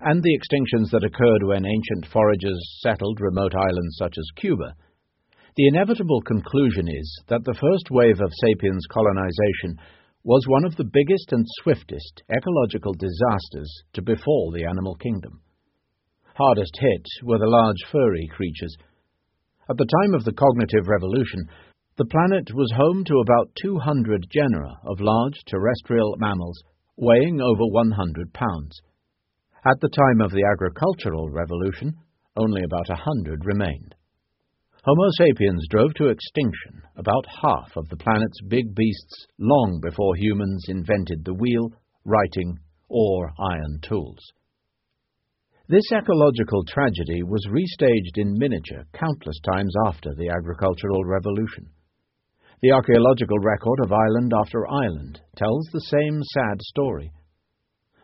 and 0.00 0.24
the 0.24 0.36
extinctions 0.36 0.90
that 0.90 1.04
occurred 1.04 1.44
when 1.44 1.64
ancient 1.64 2.12
foragers 2.12 2.58
settled 2.82 3.20
remote 3.20 3.54
islands 3.54 3.94
such 3.96 4.18
as 4.18 4.26
Cuba, 4.34 4.74
the 5.54 5.68
inevitable 5.68 6.20
conclusion 6.22 6.88
is 6.88 7.22
that 7.28 7.44
the 7.44 7.54
first 7.54 7.92
wave 7.92 8.20
of 8.20 8.32
sapiens 8.42 8.86
colonization 8.90 9.78
was 10.28 10.44
one 10.46 10.66
of 10.66 10.76
the 10.76 10.84
biggest 10.84 11.32
and 11.32 11.46
swiftest 11.62 12.22
ecological 12.28 12.92
disasters 12.92 13.72
to 13.94 14.02
befall 14.02 14.52
the 14.52 14.62
animal 14.62 14.94
kingdom. 14.96 15.40
Hardest 16.34 16.76
hit 16.78 17.06
were 17.24 17.38
the 17.38 17.48
large 17.48 17.80
furry 17.90 18.28
creatures. 18.36 18.76
At 19.70 19.78
the 19.78 19.88
time 19.88 20.12
of 20.12 20.24
the 20.24 20.34
cognitive 20.34 20.86
revolution, 20.86 21.48
the 21.96 22.04
planet 22.04 22.52
was 22.52 22.70
home 22.76 23.04
to 23.06 23.24
about 23.24 23.56
200 23.62 24.26
genera 24.30 24.76
of 24.84 25.00
large 25.00 25.40
terrestrial 25.46 26.14
mammals 26.18 26.62
weighing 26.98 27.40
over 27.40 27.64
100 27.64 28.30
pounds. 28.34 28.82
At 29.64 29.80
the 29.80 29.88
time 29.88 30.20
of 30.20 30.32
the 30.32 30.44
agricultural 30.44 31.30
revolution, 31.30 31.94
only 32.36 32.64
about 32.64 32.86
hundred 32.90 33.46
remained. 33.46 33.94
Homo 34.88 35.10
sapiens 35.18 35.66
drove 35.68 35.92
to 35.96 36.08
extinction 36.08 36.80
about 36.96 37.26
half 37.42 37.76
of 37.76 37.86
the 37.90 37.96
planet's 37.98 38.40
big 38.48 38.74
beasts 38.74 39.26
long 39.38 39.80
before 39.82 40.16
humans 40.16 40.64
invented 40.66 41.26
the 41.26 41.34
wheel, 41.34 41.70
writing, 42.06 42.56
or 42.88 43.30
iron 43.38 43.80
tools. 43.82 44.16
This 45.68 45.84
ecological 45.92 46.64
tragedy 46.64 47.22
was 47.22 47.46
restaged 47.50 48.16
in 48.16 48.38
miniature 48.38 48.84
countless 48.94 49.38
times 49.44 49.74
after 49.84 50.14
the 50.14 50.30
agricultural 50.30 51.04
revolution. 51.04 51.68
The 52.62 52.72
archaeological 52.72 53.40
record 53.40 53.80
of 53.84 53.92
island 53.92 54.32
after 54.34 54.66
island 54.70 55.20
tells 55.36 55.68
the 55.70 55.82
same 55.82 56.22
sad 56.32 56.62
story. 56.62 57.12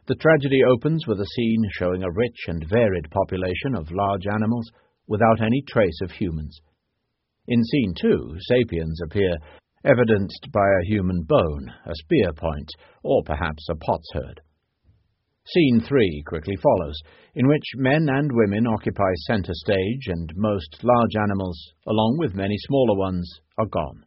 The 0.07 0.17
tragedy 0.17 0.61
opens 0.71 1.07
with 1.07 1.19
a 1.19 1.33
scene 1.35 1.63
showing 1.79 2.03
a 2.03 2.13
rich 2.13 2.41
and 2.49 2.69
varied 2.69 3.11
population 3.11 3.75
of 3.75 3.91
large 3.91 4.27
animals 4.27 4.71
without 5.07 5.41
any 5.41 5.65
trace 5.67 6.01
of 6.03 6.11
humans. 6.11 6.61
In 7.47 7.63
scene 7.63 7.95
two, 7.95 8.37
sapiens 8.41 9.01
appear, 9.05 9.37
evidenced 9.85 10.49
by 10.51 10.67
a 10.67 10.87
human 10.87 11.25
bone, 11.25 11.71
a 11.85 11.95
spear 11.95 12.33
point, 12.33 12.71
or 13.03 13.23
perhaps 13.23 13.69
a 13.69 13.75
potsherd. 13.75 14.41
Scene 15.47 15.81
three 15.81 16.23
quickly 16.27 16.57
follows, 16.57 16.99
in 17.35 17.47
which 17.47 17.75
men 17.77 18.09
and 18.09 18.31
women 18.33 18.67
occupy 18.67 19.13
centre 19.27 19.53
stage 19.53 20.07
and 20.07 20.33
most 20.37 20.83
large 20.83 21.17
animals, 21.21 21.75
along 21.87 22.17
with 22.19 22.35
many 22.35 22.57
smaller 22.57 22.97
ones, 22.99 23.41
are 23.59 23.67
gone. 23.67 24.07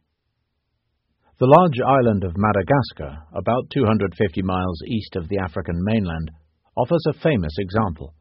The 1.38 1.46
large 1.46 1.78
island 1.80 2.24
of 2.24 2.36
Madagascar, 2.36 3.22
about 3.32 3.70
250 3.70 4.42
miles 4.42 4.82
east 4.88 5.14
of 5.14 5.28
the 5.28 5.38
African 5.38 5.78
mainland, 5.84 6.32
offers 6.76 7.04
a 7.08 7.12
famous 7.12 7.54
example. 7.58 8.14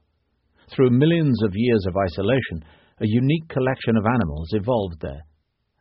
Through 0.70 0.90
millions 0.92 1.42
of 1.44 1.56
years 1.56 1.86
of 1.88 1.96
isolation, 1.96 2.64
a 3.00 3.08
unique 3.08 3.48
collection 3.48 3.96
of 3.96 4.06
animals 4.06 4.52
evolved 4.52 5.00
there. 5.02 5.24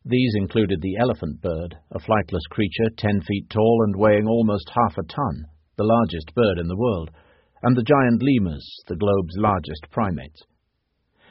These 0.05 0.35
included 0.37 0.81
the 0.81 0.97
elephant 1.01 1.43
bird, 1.43 1.75
a 1.91 1.99
flightless 1.99 2.47
creature 2.51 2.91
10 2.97 3.23
feet 3.23 3.51
tall 3.51 3.83
and 3.85 3.97
weighing 3.97 4.29
almost 4.29 4.71
half 4.71 4.97
a 4.97 5.03
ton, 5.03 5.47
the 5.77 5.85
largest 5.85 6.33
bird 6.35 6.59
in 6.59 6.69
the 6.69 6.77
world, 6.77 7.11
and 7.65 7.77
the 7.77 7.83
giant 7.83 8.23
lemurs, 8.23 8.65
the 8.87 8.95
globe's 8.95 9.35
largest 9.37 9.91
primates. 9.91 10.45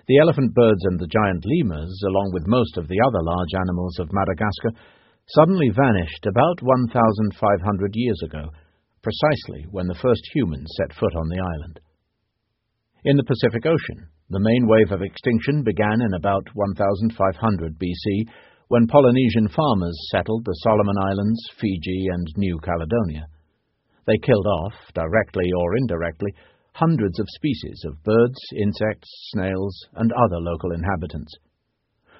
The 0.07 0.17
elephant 0.17 0.53
birds 0.53 0.83
and 0.83 0.99
the 0.99 1.07
giant 1.07 1.45
lemurs, 1.45 2.03
along 2.05 2.31
with 2.33 2.47
most 2.47 2.75
of 2.77 2.89
the 2.89 2.99
other 2.99 3.23
large 3.23 3.53
animals 3.55 3.97
of 3.99 4.11
Madagascar, 4.11 4.71
suddenly 5.29 5.69
vanished 5.69 6.25
about 6.25 6.61
1,500 6.61 7.91
years 7.95 8.21
ago, 8.23 8.49
precisely 9.01 9.65
when 9.71 9.87
the 9.87 9.95
first 10.01 10.21
humans 10.33 10.69
set 10.75 10.91
foot 10.93 11.15
on 11.15 11.29
the 11.29 11.39
island. 11.39 11.79
In 13.05 13.17
the 13.17 13.23
Pacific 13.23 13.67
Ocean, 13.67 14.09
the 14.31 14.39
main 14.39 14.65
wave 14.65 14.91
of 14.91 15.03
extinction 15.03 15.61
began 15.61 16.01
in 16.01 16.15
about 16.15 16.49
1500 16.55 17.77
BC 17.77 18.25
when 18.69 18.87
Polynesian 18.87 19.47
farmers 19.47 19.95
settled 20.09 20.43
the 20.43 20.57
Solomon 20.63 20.95
Islands, 20.97 21.39
Fiji, 21.61 22.07
and 22.11 22.25
New 22.35 22.57
Caledonia. 22.63 23.27
They 24.07 24.17
killed 24.17 24.47
off, 24.47 24.73
directly 24.95 25.45
or 25.55 25.77
indirectly, 25.77 26.33
hundreds 26.73 27.19
of 27.19 27.27
species 27.29 27.79
of 27.85 28.03
birds, 28.03 28.39
insects, 28.57 29.07
snails, 29.29 29.85
and 29.93 30.11
other 30.11 30.39
local 30.39 30.71
inhabitants. 30.71 31.31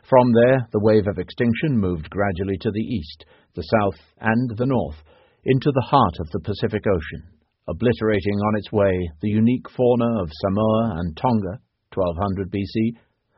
From 0.08 0.34
there, 0.34 0.68
the 0.72 0.84
wave 0.86 1.08
of 1.08 1.18
extinction 1.18 1.80
moved 1.80 2.12
gradually 2.12 2.60
to 2.62 2.70
the 2.70 2.86
east, 2.86 3.26
the 3.56 3.64
south, 3.64 4.00
and 4.22 4.52
the 4.56 4.68
north, 4.68 5.02
into 5.46 5.72
the 5.72 5.88
heart 5.90 6.20
of 6.20 6.30
the 6.30 6.42
Pacific 6.42 6.84
Ocean, 6.86 7.35
obliterating 7.68 8.38
on 8.48 8.58
its 8.58 8.72
way 8.72 9.10
the 9.22 9.30
unique 9.30 9.70
fauna 9.70 10.22
of 10.22 10.30
Samoa 10.32 10.96
and 10.98 11.18
Tonga, 11.18 11.60
1200 11.94 12.52
BC, 12.52 12.98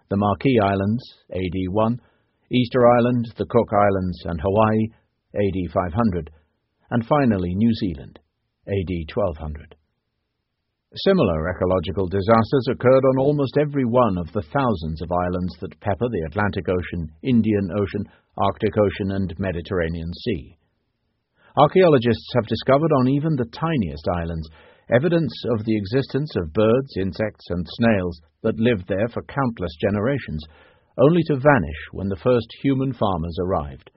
the 0.09 0.17
Marquesas 0.17 0.63
Islands, 0.63 1.03
AD 1.31 1.57
1, 1.71 2.01
Easter 2.51 2.87
Island, 2.87 3.25
the 3.37 3.45
Cook 3.45 3.69
Islands, 3.73 4.19
and 4.25 4.39
Hawaii, 4.41 4.87
AD 5.35 5.71
500, 5.71 6.29
and 6.91 7.05
finally 7.05 7.53
New 7.55 7.73
Zealand, 7.73 8.19
AD 8.67 8.91
1200. 9.13 9.75
Similar 10.95 11.49
ecological 11.49 12.07
disasters 12.07 12.67
occurred 12.71 13.03
on 13.03 13.19
almost 13.19 13.57
every 13.59 13.85
one 13.85 14.17
of 14.17 14.31
the 14.31 14.41
thousands 14.41 15.01
of 15.01 15.11
islands 15.11 15.53
that 15.59 15.79
pepper 15.81 16.07
the 16.09 16.25
Atlantic 16.27 16.67
Ocean, 16.69 17.11
Indian 17.21 17.69
Ocean, 17.77 18.09
Arctic 18.37 18.77
Ocean, 18.77 19.11
and 19.11 19.37
Mediterranean 19.37 20.11
Sea. 20.13 20.56
Archaeologists 21.57 22.29
have 22.35 22.45
discovered 22.45 22.91
on 23.01 23.09
even 23.09 23.35
the 23.35 23.49
tiniest 23.49 24.07
islands 24.13 24.47
evidence 24.93 25.33
of 25.49 25.65
the 25.65 25.75
existence 25.75 26.31
of 26.37 26.53
birds, 26.53 26.93
insects, 27.01 27.49
and 27.49 27.65
snails 27.67 28.21
that 28.43 28.59
lived 28.59 28.87
there 28.87 29.07
for 29.09 29.23
countless 29.23 29.73
generations, 29.81 30.45
only 30.99 31.23
to 31.25 31.35
vanish 31.35 31.81
when 31.91 32.09
the 32.09 32.21
first 32.21 32.45
human 32.61 32.93
farmers 32.93 33.35
arrived. 33.41 33.89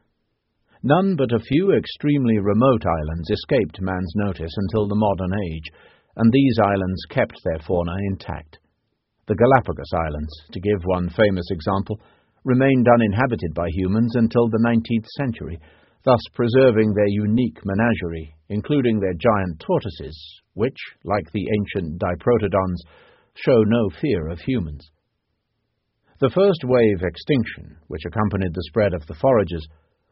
None 0.82 1.16
but 1.16 1.32
a 1.32 1.44
few 1.44 1.76
extremely 1.76 2.38
remote 2.38 2.82
islands 2.86 3.28
escaped 3.28 3.78
man's 3.82 4.12
notice 4.16 4.52
until 4.56 4.88
the 4.88 4.96
modern 4.96 5.32
age, 5.52 5.68
and 6.16 6.32
these 6.32 6.58
islands 6.64 7.04
kept 7.10 7.36
their 7.44 7.60
fauna 7.60 7.92
intact. 8.08 8.58
The 9.28 9.36
Galapagos 9.36 9.92
Islands, 9.92 10.32
to 10.52 10.60
give 10.60 10.80
one 10.84 11.10
famous 11.10 11.46
example, 11.50 12.00
remained 12.42 12.88
uninhabited 12.88 13.52
by 13.54 13.68
humans 13.68 14.16
until 14.16 14.48
the 14.48 14.64
19th 14.64 15.06
century, 15.18 15.60
thus 16.04 16.20
preserving 16.34 16.94
their 16.94 17.08
unique 17.08 17.58
menagerie, 17.64 18.34
including 18.48 19.00
their 19.00 19.14
giant 19.14 19.60
tortoises, 19.60 20.42
which, 20.54 20.78
like 21.04 21.30
the 21.32 21.46
ancient 21.58 22.00
diprotodons, 22.00 22.78
show 23.34 23.62
no 23.62 23.90
fear 24.00 24.28
of 24.28 24.38
humans. 24.40 24.90
The 26.20 26.30
first 26.30 26.64
wave 26.64 27.02
extinction, 27.02 27.76
which 27.88 28.04
accompanied 28.06 28.52
the 28.52 28.64
spread 28.68 28.92
of 28.92 29.06
the 29.06 29.14
foragers, 29.14 29.66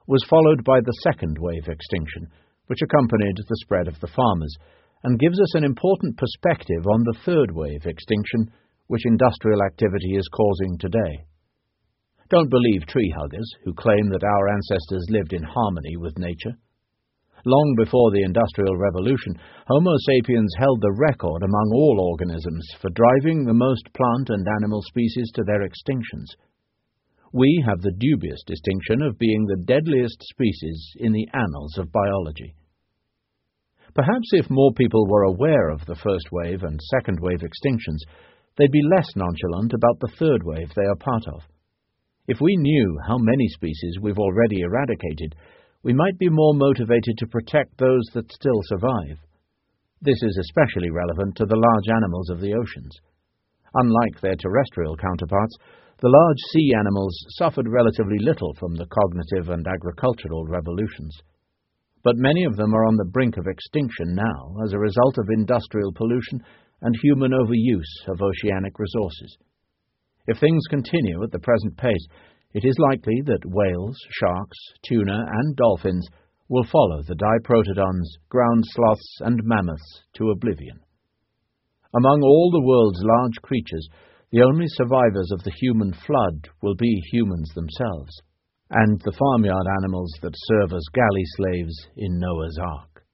was 0.07 0.25
followed 0.29 0.65
by 0.65 0.81
the 0.81 0.97
second 1.03 1.37
wave 1.39 1.69
extinction, 1.69 2.29
which 2.67 2.81
accompanied 2.83 3.37
the 3.37 3.57
spread 3.63 3.89
of 3.89 4.01
the 4.01 4.09
farmers, 4.09 4.57
and 5.05 5.19
gives 5.19 5.41
us 5.41 5.55
an 5.55 5.65
important 5.65 6.17
perspective 6.17 6.87
on 6.87 7.03
the 7.05 7.19
third 7.25 7.51
wave 7.53 7.85
extinction 7.85 8.51
which 8.87 9.05
industrial 9.05 9.63
activity 9.63 10.17
is 10.17 10.29
causing 10.35 10.79
today. 10.79 11.25
Don't 12.31 12.51
believe 12.51 12.85
tree 12.87 13.13
huggers 13.17 13.51
who 13.65 13.73
claim 13.73 14.11
that 14.11 14.25
our 14.25 14.49
ancestors 14.49 15.07
lived 15.09 15.33
in 15.33 15.43
harmony 15.43 15.97
with 15.97 16.19
nature. 16.19 16.53
Long 17.47 17.75
before 17.79 18.11
the 18.11 18.23
Industrial 18.23 18.77
Revolution, 18.77 19.39
Homo 19.67 19.95
sapiens 20.05 20.53
held 20.59 20.83
the 20.83 20.93
record 20.93 21.43
among 21.43 21.71
all 21.73 22.01
organisms 22.13 22.69
for 22.83 22.91
driving 22.91 23.45
the 23.45 23.55
most 23.55 23.89
plant 23.95 24.29
and 24.29 24.47
animal 24.61 24.83
species 24.83 25.31
to 25.35 25.45
their 25.45 25.65
extinctions. 25.65 26.37
We 27.33 27.65
have 27.67 27.81
the 27.81 27.97
dubious 27.97 28.43
distinction 28.47 29.01
of 29.03 29.19
being 29.19 29.47
the 29.47 29.65
deadliest 29.65 30.23
species 30.23 30.93
in 30.97 31.13
the 31.13 31.29
annals 31.33 31.79
of 31.79 31.93
biology. 31.93 32.55
Perhaps 33.95 34.29
if 34.33 34.51
more 34.51 34.73
people 34.75 35.07
were 35.09 35.23
aware 35.23 35.71
of 35.71 35.87
the 35.87 35.97
first 35.97 36.31
wave 36.31 36.63
and 36.63 36.79
second 36.91 37.21
wave 37.21 37.41
extinctions, 37.41 38.05
they'd 38.59 38.71
be 38.71 38.83
less 38.95 39.09
nonchalant 39.17 39.73
about 39.73 39.99
the 40.01 40.13
third 40.19 40.43
wave 40.45 40.69
they 40.75 40.85
are 40.85 40.97
part 40.97 41.27
of. 41.29 41.43
If 42.29 42.41
we 42.41 42.57
knew 42.57 42.97
how 43.09 43.19
many 43.19 43.49
species 43.49 43.99
we've 44.01 44.19
already 44.19 44.61
eradicated, 44.61 45.35
we 45.83 45.93
might 45.93 46.17
be 46.19 46.29
more 46.29 46.55
motivated 46.55 47.19
to 47.19 47.27
protect 47.27 47.77
those 47.77 48.05
that 48.15 48.31
still 48.31 48.61
survive. 48.65 49.19
This 50.01 50.23
is 50.23 50.39
especially 50.39 50.91
relevant 50.91 51.35
to 51.37 51.47
the 51.47 51.57
large 51.59 51.89
animals 51.97 52.31
of 52.31 52.41
the 52.41 52.55
oceans. 52.55 52.95
Unlike 53.75 54.21
their 54.21 54.37
terrestrial 54.37 54.97
counterparts, 54.97 55.57
the 56.01 56.09
large 56.09 56.39
sea 56.53 56.73
animals 56.79 57.19
suffered 57.31 57.67
relatively 57.69 58.19
little 58.21 58.55
from 58.61 58.77
the 58.77 58.87
cognitive 58.87 59.49
and 59.49 59.67
agricultural 59.67 60.45
revolutions 60.47 61.19
but 62.05 62.17
many 62.17 62.45
of 62.45 62.57
them 62.57 62.75
are 62.75 62.87
on 62.87 62.97
the 62.97 63.05
brink 63.05 63.37
of 63.37 63.47
extinction 63.47 64.15
now 64.15 64.55
as 64.65 64.73
a 64.73 64.79
result 64.79 65.19
of 65.19 65.29
industrial 65.31 65.93
pollution 65.93 66.41
and 66.81 66.95
human 67.03 67.33
overuse 67.33 68.09
of 68.09 68.23
oceanic 68.23 68.79
resources. 68.79 69.37
If 70.29 70.39
things 70.39 70.63
continue 70.69 71.23
at 71.25 71.33
the 71.33 71.39
present 71.39 71.77
pace, 71.79 72.07
it 72.53 72.63
is 72.63 72.77
likely 72.79 73.23
that 73.25 73.47
whales, 73.47 73.97
sharks, 74.11 74.59
tuna, 74.87 75.25
and 75.27 75.57
dolphins 75.57 76.07
will 76.51 76.65
follow 76.65 77.03
the 77.03 77.17
diprotodons, 77.17 78.07
ground 78.29 78.63
sloths, 78.67 79.21
and 79.21 79.41
mammoths 79.43 80.03
to 80.17 80.31
oblivion. 80.31 80.81
Among 81.97 82.21
all 82.23 82.51
the 82.53 82.67
world's 82.67 83.03
large 83.03 83.41
creatures, 83.41 83.89
the 84.31 84.43
only 84.43 84.67
survivors 84.69 85.31
of 85.33 85.43
the 85.45 85.57
human 85.59 85.95
flood 85.95 86.47
will 86.63 86.77
be 86.77 87.03
humans 87.11 87.51
themselves 87.55 88.13
and 88.71 89.01
the 89.01 89.13
farmyard 89.13 89.67
animals 89.81 90.13
that 90.21 90.35
serve 90.37 90.75
as 90.75 90.85
galley 90.93 91.25
slaves 91.37 91.89
in 91.97 92.19
Noah's 92.19 92.59
Ark. 92.61 93.05